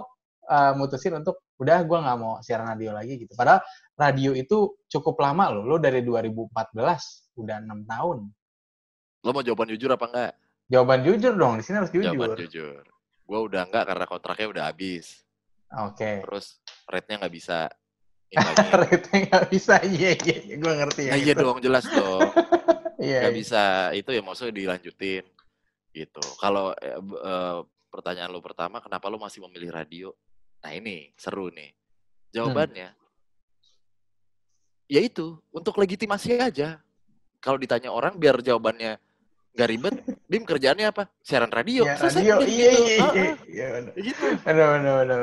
uh, 0.49 0.73
mutusin 0.77 1.17
untuk 1.17 1.45
udah 1.61 1.81
gue 1.85 1.97
nggak 1.97 2.17
mau 2.17 2.37
siaran 2.41 2.69
radio 2.73 2.91
lagi 2.93 3.21
gitu? 3.21 3.33
Padahal 3.33 3.61
radio 3.97 4.31
itu 4.37 4.77
cukup 4.89 5.17
lama 5.21 5.49
loh. 5.49 5.63
Lo 5.65 5.77
dari 5.81 6.05
2014 6.05 7.37
udah 7.41 7.57
enam 7.61 7.81
tahun. 7.85 8.17
Lo 9.21 9.29
mau 9.33 9.45
jawaban 9.45 9.69
jujur 9.73 9.89
apa 9.93 10.05
enggak? 10.09 10.33
Jawaban 10.69 10.99
jujur 11.05 11.33
dong. 11.37 11.53
Di 11.57 11.63
sini 11.65 11.81
harus 11.81 11.91
jujur. 11.93 12.13
Jawaban 12.13 12.37
jujur. 12.37 12.83
Gue 13.25 13.39
udah 13.39 13.61
enggak 13.65 13.83
karena 13.89 14.05
kontraknya 14.05 14.47
udah 14.51 14.63
habis. 14.69 15.25
Oke. 15.71 16.23
Terus 16.27 16.59
rate-nya 16.87 17.23
nggak 17.23 17.35
bisa. 17.35 17.59
imbangin. 18.33 18.71
Rate 18.71 19.15
nggak 19.27 19.45
bisa. 19.51 19.75
Iya 19.83 20.09
iya. 20.19 20.35
iya. 20.47 20.55
Gue 20.59 20.73
ngerti 20.75 21.01
ya. 21.07 21.11
Nah, 21.15 21.19
iya 21.19 21.33
dong, 21.35 21.57
jelas 21.63 21.85
dong. 21.87 22.31
Iya. 23.01 23.25
Nggak 23.25 23.33
iya. 23.33 23.41
bisa. 23.41 23.63
Itu 23.97 24.09
ya 24.13 24.21
maksudnya 24.21 24.53
dilanjutin. 24.53 25.25
Gitu. 25.89 26.25
Kalau 26.37 26.69
eh, 26.77 27.01
eh, 27.01 27.59
pertanyaan 27.89 28.29
lo 28.29 28.45
pertama, 28.45 28.77
kenapa 28.77 29.09
lo 29.09 29.17
masih 29.17 29.41
memilih 29.49 29.73
radio? 29.73 30.13
Nah 30.61 30.71
ini, 30.77 31.09
seru 31.17 31.49
nih. 31.49 31.73
Jawabannya, 32.31 32.95
ya 34.87 35.01
itu, 35.03 35.35
untuk 35.51 35.75
legitimasi 35.79 36.39
aja. 36.39 36.79
Kalau 37.43 37.59
ditanya 37.59 37.91
orang, 37.91 38.15
biar 38.15 38.39
jawabannya 38.39 38.95
nggak 39.51 39.69
ribet, 39.71 39.95
Bim 40.31 40.47
kerjaannya 40.47 40.87
apa? 40.87 41.11
Siaran 41.19 41.51
radio. 41.51 41.83
Ya, 41.83 41.99
Selesai, 41.99 42.23
radio. 42.23 42.35
Iya 42.47 42.69
gitu. 42.71 42.83
iya 42.87 42.95
iya. 43.11 43.27
Iya 43.51 43.65
benar. 43.75 43.93
gitu. 43.99 44.23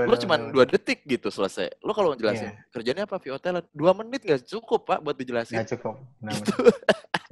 Lo 0.05 0.17
cuma 0.21 0.37
dua 0.37 0.65
detik 0.69 1.01
gitu 1.09 1.33
selesai. 1.33 1.81
Lo 1.81 1.97
kalau 1.97 2.13
ngejelasin 2.13 2.53
Iya. 2.53 2.69
kerjanya 2.69 3.03
apa 3.09 3.17
via 3.17 3.41
talent, 3.41 3.65
dua 3.73 3.97
menit 3.97 4.21
nggak 4.21 4.45
cukup 4.45 4.85
pak 4.85 5.01
buat 5.01 5.17
dijelasin. 5.17 5.57
Nggak 5.57 5.69
cukup. 5.81 5.97
Benar. 6.21 6.37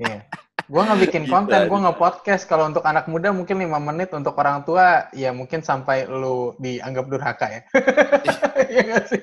Iya. 0.00 0.18
Gue 0.66 0.82
nggak 0.82 1.00
bikin 1.04 1.24
konten, 1.28 1.60
gue 1.68 1.78
nggak 1.78 2.00
podcast. 2.00 2.48
Kalau 2.48 2.64
untuk 2.64 2.82
anak 2.82 3.12
muda 3.12 3.28
mungkin 3.30 3.60
lima 3.60 3.76
menit, 3.76 4.08
untuk 4.16 4.32
orang 4.40 4.64
tua 4.64 5.12
ya 5.12 5.36
mungkin 5.36 5.60
sampai 5.60 6.08
lu 6.08 6.56
dianggap 6.56 7.04
durhaka 7.06 7.46
ya. 7.52 7.60
Iya 8.66 8.80
nggak 8.88 9.04
sih? 9.04 9.22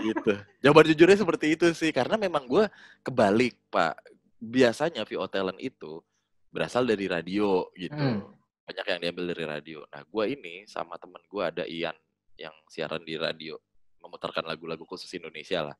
gitu. 0.00 0.32
Jawaban 0.64 0.86
jujurnya 0.90 1.18
seperti 1.20 1.46
itu 1.54 1.66
sih, 1.70 1.92
karena 1.92 2.16
memang 2.16 2.48
gue 2.48 2.64
kebalik 3.04 3.52
pak. 3.68 4.00
Biasanya 4.40 5.04
VO 5.04 5.28
talent 5.28 5.60
itu 5.60 6.00
berasal 6.50 6.88
dari 6.88 7.06
radio 7.06 7.68
gitu. 7.76 7.94
Hmm. 7.94 8.24
Banyak 8.66 8.86
yang 8.86 9.00
diambil 9.02 9.24
dari 9.36 9.44
radio. 9.46 9.78
Nah 9.92 10.02
gue 10.02 10.24
ini 10.32 10.64
sama 10.66 10.96
temen 10.96 11.20
gue 11.28 11.42
ada 11.44 11.64
Ian 11.68 11.94
yang 12.34 12.54
siaran 12.66 13.04
di 13.04 13.20
radio, 13.20 13.60
memutarkan 14.00 14.48
lagu-lagu 14.48 14.82
khusus 14.88 15.10
Indonesia 15.12 15.70
lah. 15.70 15.76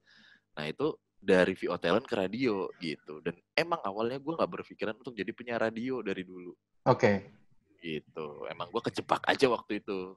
Nah 0.60 0.68
itu 0.68 0.92
dari 1.16 1.52
VO 1.56 1.76
talent 1.80 2.04
ke 2.04 2.14
radio 2.16 2.68
gitu. 2.78 3.24
Dan 3.24 3.36
emang 3.56 3.80
awalnya 3.80 4.20
gue 4.20 4.32
nggak 4.36 4.50
berpikiran 4.60 4.94
untuk 5.00 5.16
jadi 5.16 5.30
penyiar 5.32 5.60
radio 5.60 6.00
dari 6.04 6.22
dulu 6.24 6.52
Oke. 6.84 7.32
gitu. 7.80 8.44
Emang 8.48 8.68
gue 8.68 8.82
kejebak 8.92 9.24
aja 9.24 9.46
waktu 9.48 9.80
itu. 9.80 10.16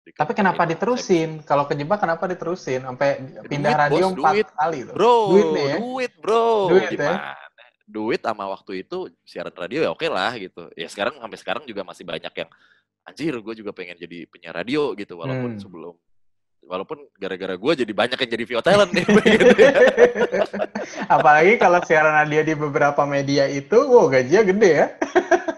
Di 0.00 0.16
Tapi 0.16 0.32
kenapa 0.32 0.64
itu. 0.64 0.72
diterusin? 0.76 1.44
Kalau 1.44 1.68
kejebak 1.68 2.00
kenapa 2.00 2.24
diterusin? 2.24 2.88
Sampai 2.88 3.20
pindah 3.44 3.72
Duit, 3.76 3.82
radio 3.84 4.04
bos, 4.08 4.16
empat 4.16 4.32
duit. 4.32 4.48
kali 4.56 4.78
loh. 4.88 4.94
Bro, 4.96 5.16
Duit 5.28 5.44
duit, 5.44 5.52
nih 5.52 5.66
ya. 5.68 5.76
bro. 6.24 6.44
Duit 6.72 6.88
ya. 6.96 7.12
Duit 7.90 8.22
sama 8.22 8.46
waktu 8.46 8.86
itu 8.86 9.10
siaran 9.22 9.50
radio 9.52 9.82
ya 9.82 9.90
oke 9.90 10.06
lah 10.06 10.30
gitu. 10.34 10.70
Ya 10.78 10.86
sekarang 10.86 11.18
sampai 11.18 11.38
sekarang 11.38 11.62
juga 11.66 11.82
masih 11.82 12.06
banyak 12.06 12.30
yang 12.30 12.50
anjir 13.02 13.34
gue 13.34 13.54
juga 13.56 13.74
pengen 13.74 13.98
jadi 13.98 14.30
penyiar 14.30 14.54
radio 14.54 14.94
gitu 14.94 15.18
walaupun 15.18 15.58
Hmm. 15.58 15.60
sebelum 15.60 15.94
walaupun 16.62 17.02
gara-gara 17.18 17.56
gue 17.56 17.72
jadi 17.82 17.90
banyak 17.90 18.14
yang 18.14 18.30
jadi 18.30 18.44
VO 18.46 18.62
talent 18.62 18.92
nih 18.94 19.02
gitu 19.02 19.58
ya. 19.66 19.74
Apalagi 21.08 21.58
kalau 21.58 21.82
siaran 21.82 22.14
radio 22.14 22.40
di 22.40 22.54
beberapa 22.54 23.02
media 23.04 23.50
itu, 23.50 23.74
wow 23.74 24.06
gajinya 24.06 24.42
gede 24.46 24.70
ya. 24.70 24.86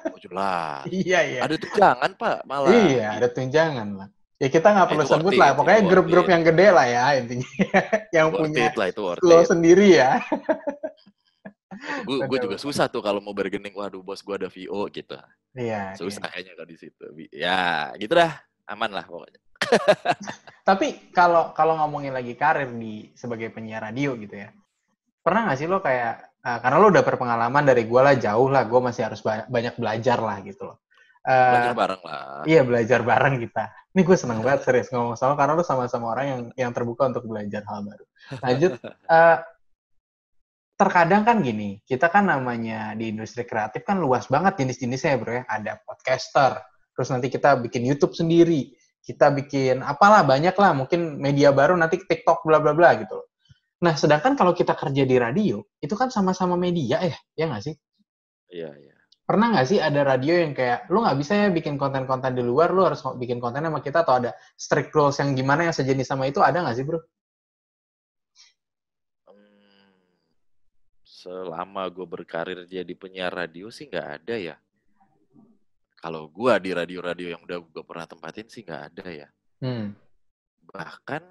Oh, 0.09 0.17
jelas. 0.17 0.83
Iya 0.89 1.21
iya. 1.27 1.41
Ada 1.45 1.57
tunjangan 1.59 2.11
pak 2.17 2.37
malah. 2.47 2.73
Iya, 2.73 3.07
ada 3.19 3.29
tunjangan 3.29 3.89
lah. 3.93 4.09
Ya 4.39 4.49
kita 4.49 4.73
nggak 4.73 4.87
Nah, 4.87 4.91
perlu 4.91 5.05
itu 5.05 5.12
sebut 5.12 5.33
lah. 5.37 5.51
Pokoknya 5.53 5.81
grup-grup 5.85 6.27
yang 6.27 6.43
gede 6.43 6.67
lah 6.71 6.87
ya 6.89 7.03
intinya. 7.15 7.51
yang 8.17 8.27
Worth 8.33 8.41
punya 8.49 8.62
it 8.67 8.75
lah 8.75 8.87
itu 8.89 9.03
lo 9.21 9.39
it. 9.39 9.47
sendiri 9.47 9.87
ya. 9.93 10.11
Gue 12.07 12.38
juga 12.38 12.57
susah 12.61 12.87
tuh 12.88 13.02
kalau 13.05 13.21
mau 13.21 13.35
bargaining. 13.37 13.75
Waduh 13.75 14.02
bos 14.05 14.21
gue 14.21 14.35
ada 14.37 14.49
VO 14.49 14.87
gitu. 14.93 15.14
Iya. 15.57 15.93
iya. 15.93 15.99
Susah 15.99 16.29
kayaknya 16.29 16.52
kalau 16.57 16.69
di 16.69 16.79
situ. 16.79 17.05
Ya 17.33 17.93
gitu 17.97 18.12
dah. 18.17 18.33
Aman 18.69 18.95
lah 18.95 19.05
pokoknya. 19.05 19.41
Tapi 20.69 21.11
kalau 21.11 21.50
kalau 21.55 21.75
ngomongin 21.79 22.14
lagi 22.14 22.35
karir 22.38 22.71
di 22.71 23.11
sebagai 23.19 23.50
penyiar 23.50 23.83
radio 23.83 24.14
gitu 24.19 24.38
ya, 24.38 24.55
pernah 25.23 25.50
nggak 25.50 25.59
sih 25.59 25.67
lo 25.67 25.83
kayak 25.83 26.38
eh, 26.43 26.59
karena 26.62 26.76
lo 26.79 26.87
udah 26.91 27.02
berpengalaman 27.02 27.64
dari 27.67 27.83
gue 27.87 28.00
lah 28.00 28.14
jauh 28.14 28.47
lah, 28.50 28.62
gue 28.67 28.81
masih 28.83 29.02
harus 29.11 29.21
ba- 29.23 29.47
banyak 29.50 29.75
belajar 29.79 30.19
lah 30.23 30.38
gitu 30.43 30.71
loh. 30.71 30.79
Eh, 31.23 31.50
Belajar 31.55 31.75
bareng 31.79 32.02
lah. 32.02 32.43
Iya 32.43 32.62
belajar 32.67 33.00
bareng 33.07 33.35
kita. 33.38 33.64
Ini 33.95 34.00
gue 34.02 34.17
seneng 34.19 34.38
banget 34.47 34.67
serius 34.67 34.91
ngomong 34.91 35.14
sama 35.14 35.38
karena 35.38 35.55
lo 35.55 35.62
sama-sama 35.62 36.11
orang 36.11 36.26
yang 36.26 36.43
yang 36.59 36.71
terbuka 36.75 37.07
untuk 37.11 37.26
belajar 37.31 37.62
hal 37.67 37.87
baru. 37.87 38.05
Lanjut, 38.47 38.73
eh, 38.87 39.37
terkadang 40.83 41.23
kan 41.23 41.39
gini, 41.47 41.79
kita 41.87 42.11
kan 42.11 42.27
namanya 42.27 42.99
di 42.99 43.15
industri 43.15 43.47
kreatif 43.47 43.87
kan 43.87 44.03
luas 44.03 44.27
banget 44.27 44.59
jenis-jenisnya 44.59 45.11
ya 45.15 45.19
bro 45.23 45.33
ya. 45.39 45.45
Ada 45.47 45.73
podcaster, 45.87 46.59
terus 46.99 47.09
nanti 47.15 47.31
kita 47.31 47.55
bikin 47.62 47.87
YouTube 47.87 48.19
sendiri, 48.19 48.75
kita 49.07 49.31
bikin 49.31 49.87
apalah 49.87 50.27
banyak 50.27 50.55
lah, 50.59 50.75
mungkin 50.75 51.23
media 51.23 51.55
baru 51.55 51.79
nanti 51.79 52.03
TikTok 52.03 52.43
bla 52.43 52.59
bla 52.59 52.75
bla 52.75 52.99
gitu 52.99 53.23
loh. 53.23 53.27
Nah, 53.83 53.99
sedangkan 53.99 54.39
kalau 54.39 54.55
kita 54.55 54.79
kerja 54.79 55.03
di 55.03 55.17
radio, 55.19 55.59
itu 55.83 55.95
kan 55.99 56.07
sama-sama 56.11 56.55
media 56.55 57.03
ya, 57.03 57.19
ya 57.35 57.45
nggak 57.51 57.62
sih? 57.67 57.75
Iya 58.53 58.71
iya. 58.79 58.95
pernah 59.23 59.55
nggak 59.55 59.67
sih 59.71 59.79
ada 59.81 60.03
radio 60.05 60.35
yang 60.45 60.53
kayak 60.53 60.91
lu 60.93 61.01
nggak 61.01 61.17
bisa 61.17 61.33
ya 61.33 61.49
bikin 61.49 61.81
konten-konten 61.81 62.37
di 62.37 62.43
luar, 62.45 62.75
lu 62.75 62.85
harus 62.85 63.01
bikin 63.17 63.39
konten 63.41 63.65
sama 63.65 63.81
kita 63.81 64.05
atau 64.05 64.19
ada 64.19 64.31
strict 64.59 64.93
rules 64.93 65.17
yang 65.23 65.33
gimana 65.39 65.71
yang 65.71 65.75
sejenis 65.75 66.11
sama 66.11 66.29
itu 66.29 66.43
ada 66.45 66.61
nggak 66.61 66.77
sih 66.77 66.85
bro? 66.85 67.01
Selama 71.23 71.87
gue 71.87 72.02
berkarir 72.02 72.67
jadi 72.67 72.91
penyiar 72.99 73.31
radio 73.31 73.71
sih 73.71 73.87
nggak 73.87 74.09
ada 74.23 74.35
ya. 74.35 74.57
Kalau 76.02 76.26
gue 76.26 76.52
di 76.59 76.75
radio-radio 76.75 77.38
yang 77.38 77.43
udah 77.47 77.62
gue 77.62 77.85
pernah 77.87 78.07
tempatin 78.11 78.50
sih 78.50 78.67
nggak 78.67 78.83
ada 78.91 79.07
ya. 79.07 79.29
Hmm. 79.62 79.95
Bahkan 80.67 81.23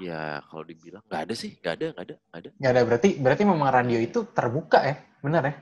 ya 0.00 0.40
kalau 0.48 0.64
dibilang 0.64 1.04
nggak 1.04 1.22
ada 1.28 1.34
sih, 1.36 1.60
nggak 1.60 1.74
ada, 1.76 1.86
nggak 1.92 2.04
ada, 2.08 2.16
nggak 2.16 2.40
ada. 2.40 2.50
Nggak 2.56 2.72
ada 2.72 2.82
berarti 2.88 3.08
berarti 3.20 3.42
memang 3.44 3.68
radio 3.68 3.98
itu 4.00 4.18
terbuka 4.32 4.80
ya, 4.80 4.96
benar 5.20 5.42
ya? 5.44 5.54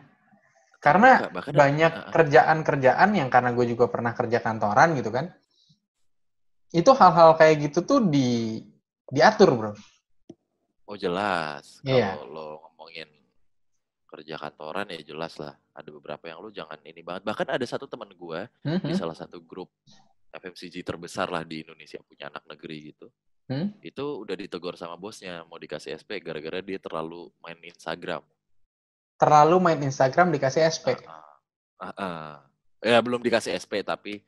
Karena 0.78 1.10
Terbuka, 1.18 1.34
bahkan 1.34 1.52
banyak 1.58 1.92
kerjaan-kerjaan 2.14 3.08
yang 3.18 3.28
karena 3.34 3.50
gue 3.50 3.66
juga 3.66 3.90
pernah 3.90 4.14
kerja 4.14 4.38
kantoran 4.38 4.94
gitu 4.94 5.10
kan, 5.10 5.30
itu 6.70 6.90
hal-hal 6.94 7.34
kayak 7.34 7.70
gitu 7.70 7.82
tuh 7.82 8.00
di 8.06 8.62
diatur 9.10 9.58
bro. 9.58 9.72
Oh 10.92 10.98
jelas. 11.00 11.80
Iya. 11.88 12.20
Kalau 12.20 12.28
lo 12.28 12.48
ngomongin 12.68 13.08
kerja 14.04 14.36
kantoran 14.36 14.92
ya 14.92 15.00
jelas 15.00 15.40
lah. 15.40 15.56
Ada 15.72 15.88
beberapa 15.88 16.28
yang 16.28 16.44
lo 16.44 16.52
jangan 16.52 16.76
ini 16.84 17.00
banget. 17.00 17.24
Bahkan 17.24 17.48
ada 17.48 17.64
satu 17.64 17.88
teman 17.88 18.12
gue 18.12 18.40
di 18.84 18.92
Mhm. 18.92 19.00
salah 19.00 19.16
satu 19.16 19.40
grup 19.40 19.72
FMCG 20.28 20.84
terbesar 20.84 21.32
lah 21.32 21.48
di 21.48 21.64
Indonesia 21.64 21.96
punya 22.04 22.28
anak 22.28 22.44
negeri 22.44 22.92
gitu. 22.92 23.08
Hmm? 23.48 23.72
Itu 23.80 24.20
udah 24.20 24.36
ditegur 24.36 24.76
sama 24.76 25.00
bosnya 25.00 25.48
mau 25.48 25.56
dikasih 25.56 25.96
SP 25.96 26.20
gara-gara 26.20 26.60
dia 26.60 26.76
terlalu 26.76 27.32
main 27.40 27.56
Instagram. 27.64 28.20
Terlalu 29.16 29.56
main 29.64 29.80
Instagram 29.80 30.28
dikasih 30.28 30.68
SP. 30.68 30.92
Ah, 31.08 31.24
ah, 31.80 31.92
ah. 31.96 32.32
Ya 32.84 33.00
belum 33.00 33.24
dikasih 33.24 33.56
SP 33.56 33.80
tapi 33.80 34.20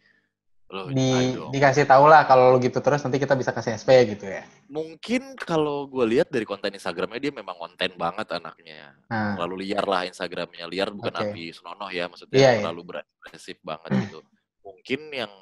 lo 0.74 0.90
Di, 0.90 1.38
dikasih 1.54 1.86
tahu 1.86 2.10
lah 2.10 2.26
kalau 2.26 2.50
lu 2.50 2.58
gitu 2.58 2.82
terus 2.82 2.98
nanti 3.00 3.22
kita 3.22 3.38
bisa 3.38 3.54
kasih 3.54 3.78
SP 3.78 3.90
gitu 4.10 4.26
ya. 4.26 4.42
Mungkin 4.66 5.38
kalau 5.38 5.86
gue 5.86 6.02
lihat 6.10 6.28
dari 6.28 6.42
konten 6.42 6.74
Instagramnya 6.74 7.22
dia 7.22 7.30
memang 7.30 7.54
konten 7.54 7.94
banget 7.94 8.26
anaknya. 8.34 8.98
Nah, 9.06 9.38
terlalu 9.38 9.70
liar 9.70 9.86
lah 9.86 10.02
Instagramnya 10.02 10.66
liar 10.66 10.90
bukan 10.90 11.14
Oke. 11.14 11.30
api 11.30 11.54
senonoh 11.54 11.86
ya 11.88 12.10
maksudnya 12.10 12.34
Iya, 12.34 12.50
iya. 12.50 12.60
terlalu 12.66 12.82
beresif 13.22 13.56
banget 13.62 14.10
gitu 14.10 14.18
mungkin 14.64 15.00
yang 15.12 15.32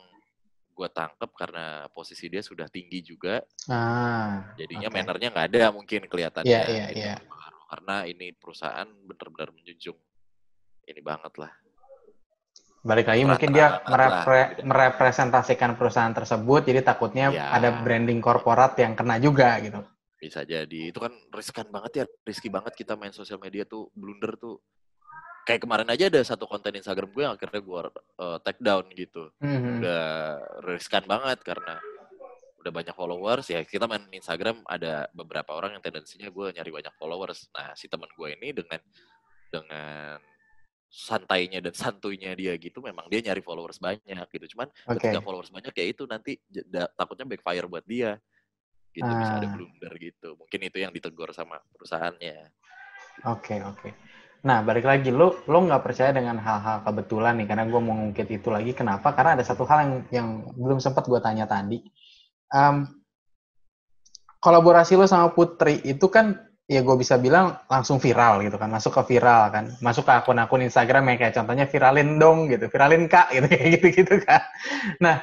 gue 0.73 0.89
tangkep 0.89 1.31
karena 1.37 1.87
posisi 1.93 2.27
dia 2.27 2.43
sudah 2.43 2.67
tinggi 2.67 3.05
juga 3.05 3.39
ah, 3.69 4.51
jadinya 4.57 4.89
oke. 4.91 4.95
mannernya 4.99 5.29
nggak 5.31 5.49
ada 5.53 5.65
mungkin 5.71 6.01
kelihatannya 6.09 6.49
Iya, 6.49 6.63
iya, 6.67 6.85
Itu 6.91 6.99
iya. 6.99 7.13
yang 7.17 7.29
pengaruh. 7.29 7.65
karena 7.71 7.97
ini 8.09 8.27
perusahaan 8.35 8.89
benar-benar 9.07 9.49
menjunjung 9.55 9.99
ini 10.83 11.01
banget 11.01 11.33
lah 11.39 11.53
Balik 12.83 13.07
lagi 13.07 13.23
mungkin 13.23 13.55
dia 13.55 13.79
merepre- 13.87 14.59
merepresentasikan 14.61 15.79
perusahaan 15.79 16.11
tersebut, 16.11 16.67
jadi 16.67 16.83
takutnya 16.83 17.31
Iya. 17.31 17.47
ada 17.55 17.69
branding 17.79 18.19
korporat 18.19 18.75
yang 18.77 18.93
kena 18.93 19.17
juga 19.17 19.55
gitu. 19.59 19.81
bisa 20.19 20.47
jadi 20.47 20.95
itu 20.95 21.03
kan 21.03 21.11
riskan 21.35 21.67
banget 21.67 21.93
ya 21.99 22.05
risky 22.23 22.47
banget 22.47 22.79
kita 22.79 22.95
main 22.95 23.11
sosial 23.11 23.43
media 23.43 23.67
tuh 23.67 23.91
blunder 23.91 24.39
tuh 24.39 24.63
kayak 25.43 25.67
kemarin 25.67 25.91
aja 25.91 26.07
ada 26.07 26.23
satu 26.23 26.47
konten 26.47 26.79
Instagram 26.79 27.11
gue 27.11 27.23
yang 27.27 27.35
akhirnya 27.35 27.59
gue 27.59 27.81
uh, 28.23 28.39
take 28.39 28.63
down 28.63 28.87
gitu 28.95 29.35
Mhm. 29.43 29.83
udah 29.83 30.07
riskan 30.63 31.03
banget 31.11 31.43
karena 31.43 31.75
udah 32.55 32.71
banyak 32.71 32.95
followers 32.95 33.51
ya 33.51 33.67
kita 33.67 33.91
main 33.91 34.07
Instagram 34.15 34.63
ada 34.63 35.11
beberapa 35.11 35.59
orang 35.59 35.75
yang 35.75 35.83
tendensinya 35.83 36.31
gue 36.31 36.55
nyari 36.55 36.71
banyak 36.71 36.95
followers 36.95 37.51
nah 37.51 37.75
si 37.75 37.91
teman 37.91 38.07
gue 38.15 38.29
ini 38.31 38.55
dengan 38.55 38.79
dengan 39.51 40.23
santainya 40.93 41.65
dan 41.65 41.73
santuinya 41.73 42.37
dia 42.37 42.53
gitu 42.61 42.85
memang 42.85 43.09
dia 43.09 43.25
nyari 43.25 43.41
followers 43.41 43.81
banyak 43.81 44.29
gitu 44.29 44.53
cuman 44.53 44.69
Oke. 44.93 45.09
ketika 45.09 45.25
followers 45.25 45.49
banyak 45.49 45.73
ya 45.73 45.85
itu 45.89 46.05
nanti 46.05 46.37
takutnya 46.93 47.25
backfire 47.25 47.65
buat 47.65 47.81
dia 47.89 48.21
gitu 48.93 49.09
bisa 49.09 49.41
ada 49.41 49.49
Ah. 49.49 49.53
blunder 49.57 49.93
gitu 49.97 50.37
mungkin 50.37 50.69
itu 50.69 50.77
yang 50.85 50.93
ditegur 50.93 51.33
sama 51.33 51.57
perusahaannya 51.73 52.53
Oke, 53.29 53.61
oke. 53.61 53.93
Nah, 54.43 54.65
balik 54.65 54.89
lagi, 54.89 55.13
lo 55.13 55.45
lo 55.47 55.59
nggak 55.63 55.85
percaya 55.85 56.11
dengan 56.17 56.41
hal-hal 56.41 56.81
kebetulan 56.83 57.39
nih, 57.39 57.47
karena 57.47 57.65
gue 57.69 57.79
mau 57.79 57.95
ngungkit 57.95 58.27
itu 58.33 58.49
lagi. 58.51 58.73
Kenapa? 58.75 59.13
Karena 59.15 59.39
ada 59.39 59.45
satu 59.45 59.63
hal 59.69 59.79
yang 59.85 59.93
yang 60.11 60.29
belum 60.57 60.81
sempat 60.83 61.07
gue 61.07 61.21
tanya 61.23 61.47
tadi. 61.47 61.79
Em, 62.51 62.89
kolaborasi 64.43 64.99
lo 64.99 65.07
sama 65.07 65.31
Putri 65.31 65.79
itu 65.87 66.09
kan, 66.11 66.35
ya 66.71 66.81
gue 66.81 66.97
bisa 66.97 67.19
bilang 67.19 67.59
langsung 67.67 67.99
viral 67.99 68.43
gitu 68.47 68.57
kan, 68.57 68.71
masuk 68.71 68.93
ke 69.03 69.17
viral 69.17 69.51
kan, 69.51 69.65
masuk 69.83 70.07
ke 70.07 70.13
akun-akun 70.15 70.63
Instagram 70.63 71.11
yang 71.13 71.19
kayak 71.19 71.35
contohnya 71.35 71.67
viralin 71.67 72.17
dong 72.17 72.47
gitu, 72.49 72.71
viralin 72.71 73.11
kak 73.11 73.35
gitu 73.35 73.47
kayak 73.53 73.69
gitu-gitu 73.79 74.15
kan. 74.23 74.41
Nah, 75.03 75.21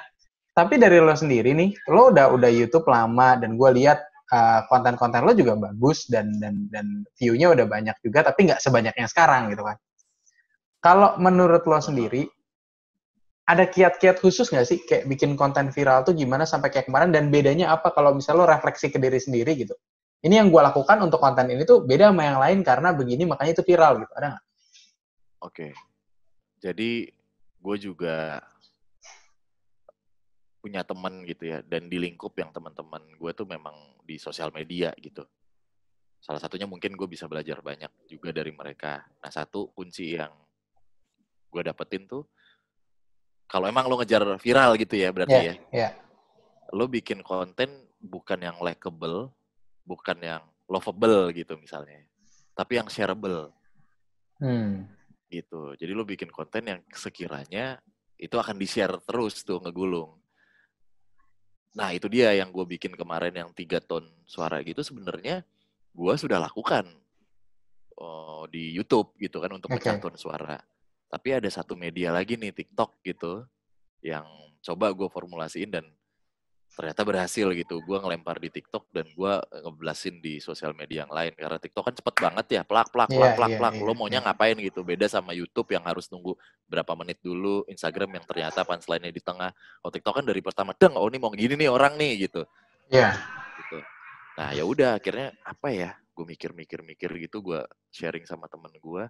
tapi 0.53 0.75
dari 0.75 0.99
lo 0.99 1.15
sendiri 1.15 1.55
nih, 1.55 1.71
lo 1.87 2.11
udah 2.11 2.29
udah 2.35 2.51
YouTube 2.51 2.85
lama 2.91 3.39
dan 3.39 3.55
gue 3.55 3.69
lihat 3.79 4.03
uh, 4.33 4.61
konten-konten 4.69 5.25
lo 5.25 5.33
juga 5.33 5.57
bagus 5.57 6.05
dan 6.09 6.37
dan 6.37 6.69
dan 6.69 7.03
view-nya 7.17 7.53
udah 7.53 7.65
banyak 7.65 7.97
juga 8.05 8.27
tapi 8.27 8.49
nggak 8.49 8.61
sebanyak 8.61 8.95
yang 8.95 9.09
sekarang 9.09 9.49
gitu 9.53 9.65
kan. 9.65 9.77
Kalau 10.79 11.19
menurut 11.19 11.65
lo 11.67 11.79
sendiri 11.83 12.23
ada 13.49 13.65
kiat-kiat 13.65 14.21
khusus 14.21 14.53
nggak 14.53 14.67
sih 14.67 14.79
kayak 14.85 15.09
bikin 15.09 15.33
konten 15.33 15.73
viral 15.73 16.05
tuh 16.05 16.13
gimana 16.13 16.45
sampai 16.45 16.69
kayak 16.69 16.85
kemarin 16.85 17.09
dan 17.09 17.33
bedanya 17.33 17.73
apa 17.73 17.89
kalau 17.89 18.13
misalnya 18.13 18.45
lo 18.45 18.47
refleksi 18.47 18.93
ke 18.93 19.01
diri 19.01 19.17
sendiri 19.17 19.57
gitu. 19.57 19.73
Ini 20.19 20.43
yang 20.43 20.51
gue 20.51 20.59
lakukan 20.59 20.99
untuk 20.99 21.23
konten 21.23 21.47
ini 21.47 21.63
tuh 21.63 21.79
beda 21.87 22.11
sama 22.11 22.23
yang 22.27 22.39
lain 22.43 22.59
karena 22.59 22.91
begini 22.91 23.23
makanya 23.23 23.55
itu 23.55 23.63
viral 23.63 24.03
gitu. 24.03 24.11
Ada 24.19 24.27
nggak? 24.35 24.43
Oke. 25.47 25.67
Jadi 26.59 27.07
gue 27.59 27.75
juga 27.79 28.43
punya 30.59 30.83
teman 30.83 31.23
gitu 31.23 31.47
ya 31.47 31.63
dan 31.63 31.87
di 31.87 31.95
lingkup 31.95 32.35
yang 32.35 32.51
teman-teman 32.51 32.99
gue 33.15 33.31
tuh 33.31 33.47
memang 33.47 33.95
di 34.03 34.19
sosial 34.19 34.51
media 34.51 34.91
gitu. 34.99 35.23
Salah 36.19 36.43
satunya 36.43 36.67
mungkin 36.67 36.99
gue 36.99 37.07
bisa 37.07 37.31
belajar 37.31 37.63
banyak 37.63 37.87
juga 38.11 38.35
dari 38.35 38.51
mereka. 38.51 38.99
Nah 39.23 39.31
satu 39.31 39.71
kunci 39.71 40.19
yang 40.19 40.35
gue 41.47 41.61
dapetin 41.63 42.03
tuh 42.11 42.27
kalau 43.49 43.65
emang 43.71 43.87
lo 43.87 43.97
ngejar 43.97 44.21
viral 44.37 44.77
gitu 44.77 44.93
ya 44.99 45.09
berarti 45.09 45.39
ya, 45.41 45.55
Iya. 45.73 45.89
lo 46.75 46.85
bikin 46.85 47.25
konten 47.25 47.89
bukan 47.97 48.37
yang 48.37 48.61
likable, 48.61 49.33
bukan 49.89 50.21
yang 50.21 50.43
lovable 50.69 51.33
gitu 51.33 51.57
misalnya, 51.57 52.05
tapi 52.53 52.77
yang 52.77 52.85
shareable 52.85 53.49
Hmm. 54.39 54.87
gitu. 55.27 55.75
Jadi 55.75 55.91
lo 55.91 56.07
bikin 56.07 56.31
konten 56.31 56.63
yang 56.63 56.81
sekiranya 56.95 57.75
itu 58.15 58.35
akan 58.39 58.55
di-share 58.55 58.95
terus 59.03 59.43
tuh 59.43 59.59
ngegulung. 59.59 60.15
Nah 61.75 61.91
itu 61.91 62.07
dia 62.07 62.33
yang 62.33 62.49
gue 62.49 62.65
bikin 62.65 62.95
kemarin 62.95 63.35
yang 63.35 63.51
tiga 63.51 63.83
ton 63.83 64.07
suara 64.23 64.63
gitu 64.63 64.79
sebenarnya 64.81 65.43
gue 65.91 66.13
sudah 66.15 66.39
lakukan 66.39 66.87
oh, 67.99 68.47
di 68.47 68.71
YouTube 68.73 69.13
gitu 69.19 69.43
kan 69.43 69.51
untuk 69.53 69.75
pecah 69.75 69.99
ton 69.99 70.15
suara. 70.15 70.57
Tapi 71.11 71.35
ada 71.35 71.49
satu 71.51 71.75
media 71.75 72.15
lagi 72.15 72.39
nih 72.39 72.55
TikTok 72.55 73.03
gitu 73.03 73.43
yang 73.99 74.25
coba 74.63 74.95
gue 74.95 75.07
formulasiin 75.11 75.71
dan 75.71 75.85
ternyata 76.79 77.03
berhasil 77.03 77.43
gitu. 77.51 77.83
Gue 77.83 77.99
ngelempar 77.99 78.39
di 78.39 78.47
TikTok 78.47 78.87
dan 78.95 79.03
gue 79.11 79.33
ngeblasin 79.67 80.23
di 80.23 80.39
sosial 80.39 80.71
media 80.71 81.03
yang 81.03 81.11
lain 81.11 81.35
karena 81.35 81.59
TikTok 81.59 81.91
kan 81.91 81.95
cepet 81.99 82.15
banget 82.15 82.45
ya, 82.55 82.61
plak 82.63 82.87
plak 82.95 83.11
plak 83.11 83.35
Iya, 83.35 83.35
plak 83.35 83.51
iya, 83.51 83.59
plak. 83.59 83.73
iya, 83.75 83.83
Lo 83.83 83.91
maunya 83.91 84.23
iya. 84.23 84.31
ngapain 84.31 84.55
gitu? 84.63 84.79
Beda 84.87 85.11
sama 85.11 85.35
YouTube 85.35 85.75
yang 85.75 85.83
harus 85.83 86.07
nunggu 86.07 86.39
berapa 86.71 86.95
menit 86.95 87.19
dulu, 87.19 87.67
Instagram 87.67 88.15
yang 88.15 88.23
ternyata 88.23 88.63
punchline-nya 88.63 89.11
di 89.11 89.19
tengah. 89.19 89.51
Oh 89.83 89.91
TikTok 89.91 90.23
kan 90.23 90.25
dari 90.25 90.39
pertama, 90.39 90.71
deng, 90.71 90.95
oh 90.95 91.03
ini 91.11 91.19
mau 91.19 91.35
gini 91.35 91.59
nih 91.59 91.67
orang 91.67 91.99
nih 91.99 92.31
gitu. 92.31 92.47
Iya. 92.87 93.11
gitu. 93.59 93.83
Nah 94.39 94.55
ya 94.55 94.63
udah 94.63 94.95
akhirnya 94.95 95.35
apa 95.43 95.75
ya? 95.75 95.91
Gue 96.15 96.23
mikir-mikir-mikir 96.31 97.11
gitu, 97.27 97.43
gue 97.43 97.59
sharing 97.91 98.23
sama 98.23 98.47
temen 98.47 98.71
gue. 98.71 99.03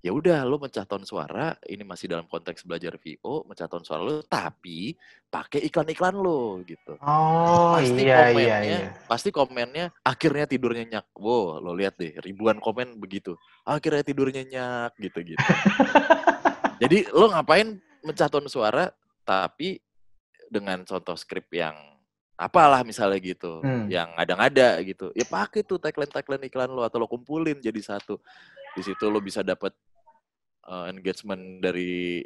Ya 0.00 0.16
udah, 0.16 0.48
lo 0.48 0.56
mencah 0.56 0.88
ton 0.88 1.04
suara, 1.04 1.60
ini 1.68 1.84
masih 1.84 2.08
dalam 2.08 2.24
konteks 2.24 2.64
belajar 2.64 2.96
VO, 2.96 3.44
mencah 3.44 3.68
ton 3.68 3.84
suara 3.84 4.00
lo, 4.00 4.24
tapi 4.24 4.96
pakai 5.28 5.60
iklan-iklan 5.68 6.16
lo 6.16 6.56
gitu. 6.64 6.96
Oh 7.04 7.76
pasti 7.76 8.08
iya 8.08 8.32
komennya, 8.32 8.40
iya 8.40 8.56
iya. 8.64 8.78
pasti 9.04 9.28
komennya 9.28 9.92
akhirnya 10.00 10.48
tidur 10.48 10.72
nyenyak. 10.72 11.04
Wow, 11.12 11.60
lo 11.60 11.76
lihat 11.76 12.00
deh, 12.00 12.16
ribuan 12.24 12.64
komen 12.64 12.96
begitu. 12.96 13.36
Akhirnya 13.68 14.00
tidur 14.00 14.32
nyenyak 14.32 14.96
gitu-gitu. 14.96 15.44
Jadi 16.82 17.04
lo 17.12 17.28
ngapain 17.28 17.76
mencah 18.00 18.32
ton 18.32 18.48
suara, 18.48 18.88
tapi 19.28 19.84
dengan 20.48 20.80
contoh 20.88 21.12
skrip 21.12 21.52
yang 21.52 21.76
apalah 22.40 22.80
misalnya 22.88 23.20
gitu, 23.20 23.60
Hmm. 23.60 23.84
yang 23.92 24.16
ada-ada 24.16 24.80
gitu. 24.80 25.12
Ya 25.12 25.28
pakai 25.28 25.60
tuh 25.60 25.76
tagline-tagline 25.76 26.48
iklan 26.48 26.72
lo 26.72 26.88
atau 26.88 26.96
lo 26.96 27.04
kumpulin 27.04 27.60
jadi 27.60 27.84
satu. 27.84 28.16
Di 28.72 28.80
situ 28.80 29.12
lo 29.12 29.20
bisa 29.20 29.44
dapat 29.44 29.76
uh, 30.66 30.90
engagement 30.90 31.62
dari 31.62 32.24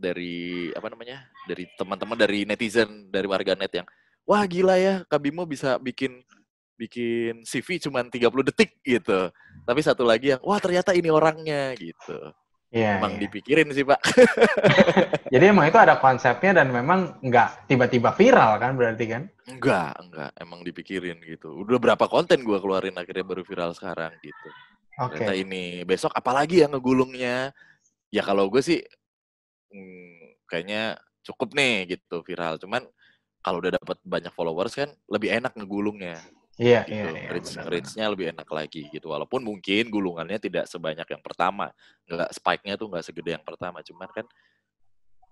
dari 0.00 0.68
apa 0.72 0.88
namanya? 0.88 1.28
dari 1.44 1.68
teman-teman 1.76 2.16
dari 2.16 2.48
netizen, 2.48 3.12
dari 3.12 3.26
warganet 3.28 3.70
yang 3.70 3.86
wah 4.24 4.42
gila 4.46 4.78
ya, 4.78 5.02
Kak 5.04 5.20
Bimo 5.20 5.44
bisa 5.44 5.76
bikin 5.76 6.22
bikin 6.80 7.44
CV 7.44 7.76
cuman 7.76 8.08
30 8.08 8.48
detik 8.48 8.80
gitu. 8.80 9.28
Tapi 9.68 9.80
satu 9.84 10.06
lagi 10.06 10.32
yang 10.32 10.40
wah 10.40 10.56
ternyata 10.56 10.96
ini 10.96 11.12
orangnya 11.12 11.76
gitu. 11.76 12.16
Iya, 12.70 13.02
Emang 13.02 13.18
iya. 13.18 13.26
dipikirin 13.26 13.66
sih, 13.74 13.82
Pak. 13.82 13.98
Jadi 15.34 15.44
emang 15.50 15.66
itu 15.66 15.74
ada 15.74 15.98
konsepnya 15.98 16.62
dan 16.62 16.70
memang 16.70 17.18
nggak 17.18 17.66
tiba-tiba 17.66 18.14
viral 18.14 18.62
kan 18.62 18.78
berarti 18.78 19.04
kan? 19.10 19.22
Enggak, 19.50 19.98
enggak. 19.98 20.30
Emang 20.38 20.62
dipikirin 20.62 21.18
gitu. 21.26 21.50
Udah 21.50 21.82
berapa 21.82 22.06
konten 22.06 22.46
gua 22.46 22.62
keluarin 22.62 22.94
akhirnya 22.94 23.26
baru 23.26 23.42
viral 23.42 23.74
sekarang 23.74 24.14
gitu. 24.22 24.48
Oke. 24.98 25.20
Ternyata 25.20 25.34
ini. 25.38 25.86
Besok 25.86 26.10
apalagi 26.16 26.66
yang 26.66 26.74
ngegulungnya? 26.74 27.54
Ya 28.10 28.22
kalau 28.26 28.50
gue 28.50 28.58
sih 28.64 28.82
hmm, 29.70 30.42
kayaknya 30.50 30.98
cukup 31.22 31.54
nih 31.54 31.98
gitu 31.98 32.24
viral. 32.26 32.58
Cuman 32.58 32.82
kalau 33.40 33.62
udah 33.62 33.78
dapat 33.78 33.96
banyak 34.02 34.32
followers 34.34 34.74
kan 34.74 34.90
lebih 35.06 35.30
enak 35.30 35.54
ngegulungnya 35.56 36.20
Iya, 36.60 36.84
gitu. 36.84 37.08
iya, 37.08 37.24
iya. 37.24 37.28
Reach, 37.32 37.52
reach-nya 37.56 38.06
lebih 38.12 38.36
enak 38.36 38.44
lagi 38.52 38.84
gitu. 38.92 39.08
Walaupun 39.08 39.40
mungkin 39.40 39.88
gulungannya 39.88 40.36
tidak 40.36 40.68
sebanyak 40.68 41.08
yang 41.08 41.22
pertama. 41.24 41.72
Nggak 42.04 42.36
spike-nya 42.36 42.76
tuh 42.76 42.92
nggak 42.92 43.04
segede 43.08 43.30
yang 43.40 43.46
pertama. 43.48 43.80
Cuman 43.80 44.12
kan 44.12 44.28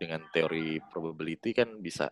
dengan 0.01 0.25
teori 0.33 0.81
probability 0.88 1.53
kan 1.53 1.68
bisa 1.85 2.09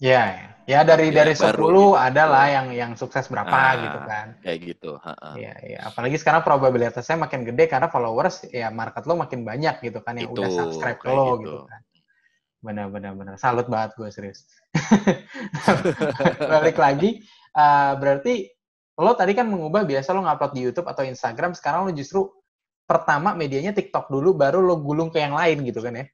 Iya. 0.00 0.50
ya 0.64 0.80
dari 0.80 1.12
Ya, 1.12 1.20
dari 1.20 1.36
10 1.36 1.44
baru 1.60 1.92
gitu. 1.92 2.00
ada 2.00 2.24
lah 2.24 2.46
yang 2.48 2.66
yang 2.72 2.92
sukses 2.96 3.28
berapa 3.28 3.52
Ah, 3.52 3.72
gitu 3.76 3.98
kan. 4.08 4.26
kayak 4.40 4.58
gitu. 4.64 4.90
Iya, 5.36 5.52
iya. 5.60 5.80
Apalagi 5.84 6.16
sekarang 6.16 6.40
probabilitasnya 6.40 7.20
makin 7.20 7.44
gede 7.44 7.68
karena 7.68 7.92
followers 7.92 8.48
ya 8.48 8.72
market 8.72 9.04
lo 9.04 9.20
makin 9.20 9.44
banyak 9.44 9.84
gitu 9.84 10.00
kan 10.00 10.16
yang 10.16 10.32
udah 10.32 10.48
Itu, 10.48 10.56
subscribe 10.56 10.96
ke 10.96 11.08
lo 11.12 11.36
gitu. 11.36 11.44
gitu 11.44 11.58
kan. 11.68 11.80
Benar, 12.64 12.86
benar, 12.88 13.12
benar. 13.12 13.34
Salut 13.36 13.68
banget 13.68 13.92
gue 14.00 14.08
serius. 14.08 14.48
Balik 16.52 16.80
lagi, 16.80 17.20
eh, 17.52 17.92
berarti 18.00 18.48
lo 18.96 19.12
tadi 19.12 19.36
kan 19.36 19.44
mengubah 19.44 19.84
biasa 19.84 20.16
lo 20.16 20.24
ngupload 20.24 20.52
di 20.56 20.60
YouTube 20.64 20.88
atau 20.88 21.04
Instagram, 21.04 21.52
sekarang 21.52 21.84
lo 21.84 21.92
justru 21.92 22.24
pertama 22.88 23.36
medianya 23.36 23.76
TikTok 23.76 24.08
dulu, 24.08 24.32
baru 24.32 24.64
lo 24.64 24.80
gulung 24.80 25.12
ke 25.12 25.20
yang 25.20 25.36
lain 25.36 25.60
gitu 25.60 25.84
kan 25.84 25.92
ya? 25.98 26.06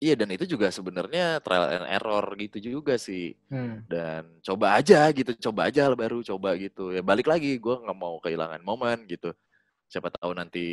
Iya 0.00 0.16
dan 0.16 0.32
itu 0.32 0.48
juga 0.48 0.72
sebenarnya 0.72 1.44
trial 1.44 1.76
and 1.76 1.86
error 1.92 2.24
gitu 2.40 2.56
juga 2.56 2.96
sih. 2.96 3.36
Hmm. 3.52 3.84
Dan 3.84 4.40
coba 4.40 4.80
aja 4.80 5.12
gitu, 5.12 5.36
coba 5.36 5.68
aja 5.68 5.92
baru 5.92 6.24
coba 6.24 6.56
gitu. 6.56 6.88
Ya 6.88 7.04
balik 7.04 7.28
lagi, 7.28 7.60
gue 7.60 7.74
nggak 7.84 7.98
mau 8.00 8.16
kehilangan 8.16 8.64
momen 8.64 9.04
gitu. 9.04 9.36
Siapa 9.92 10.08
tahu 10.08 10.32
nanti 10.32 10.64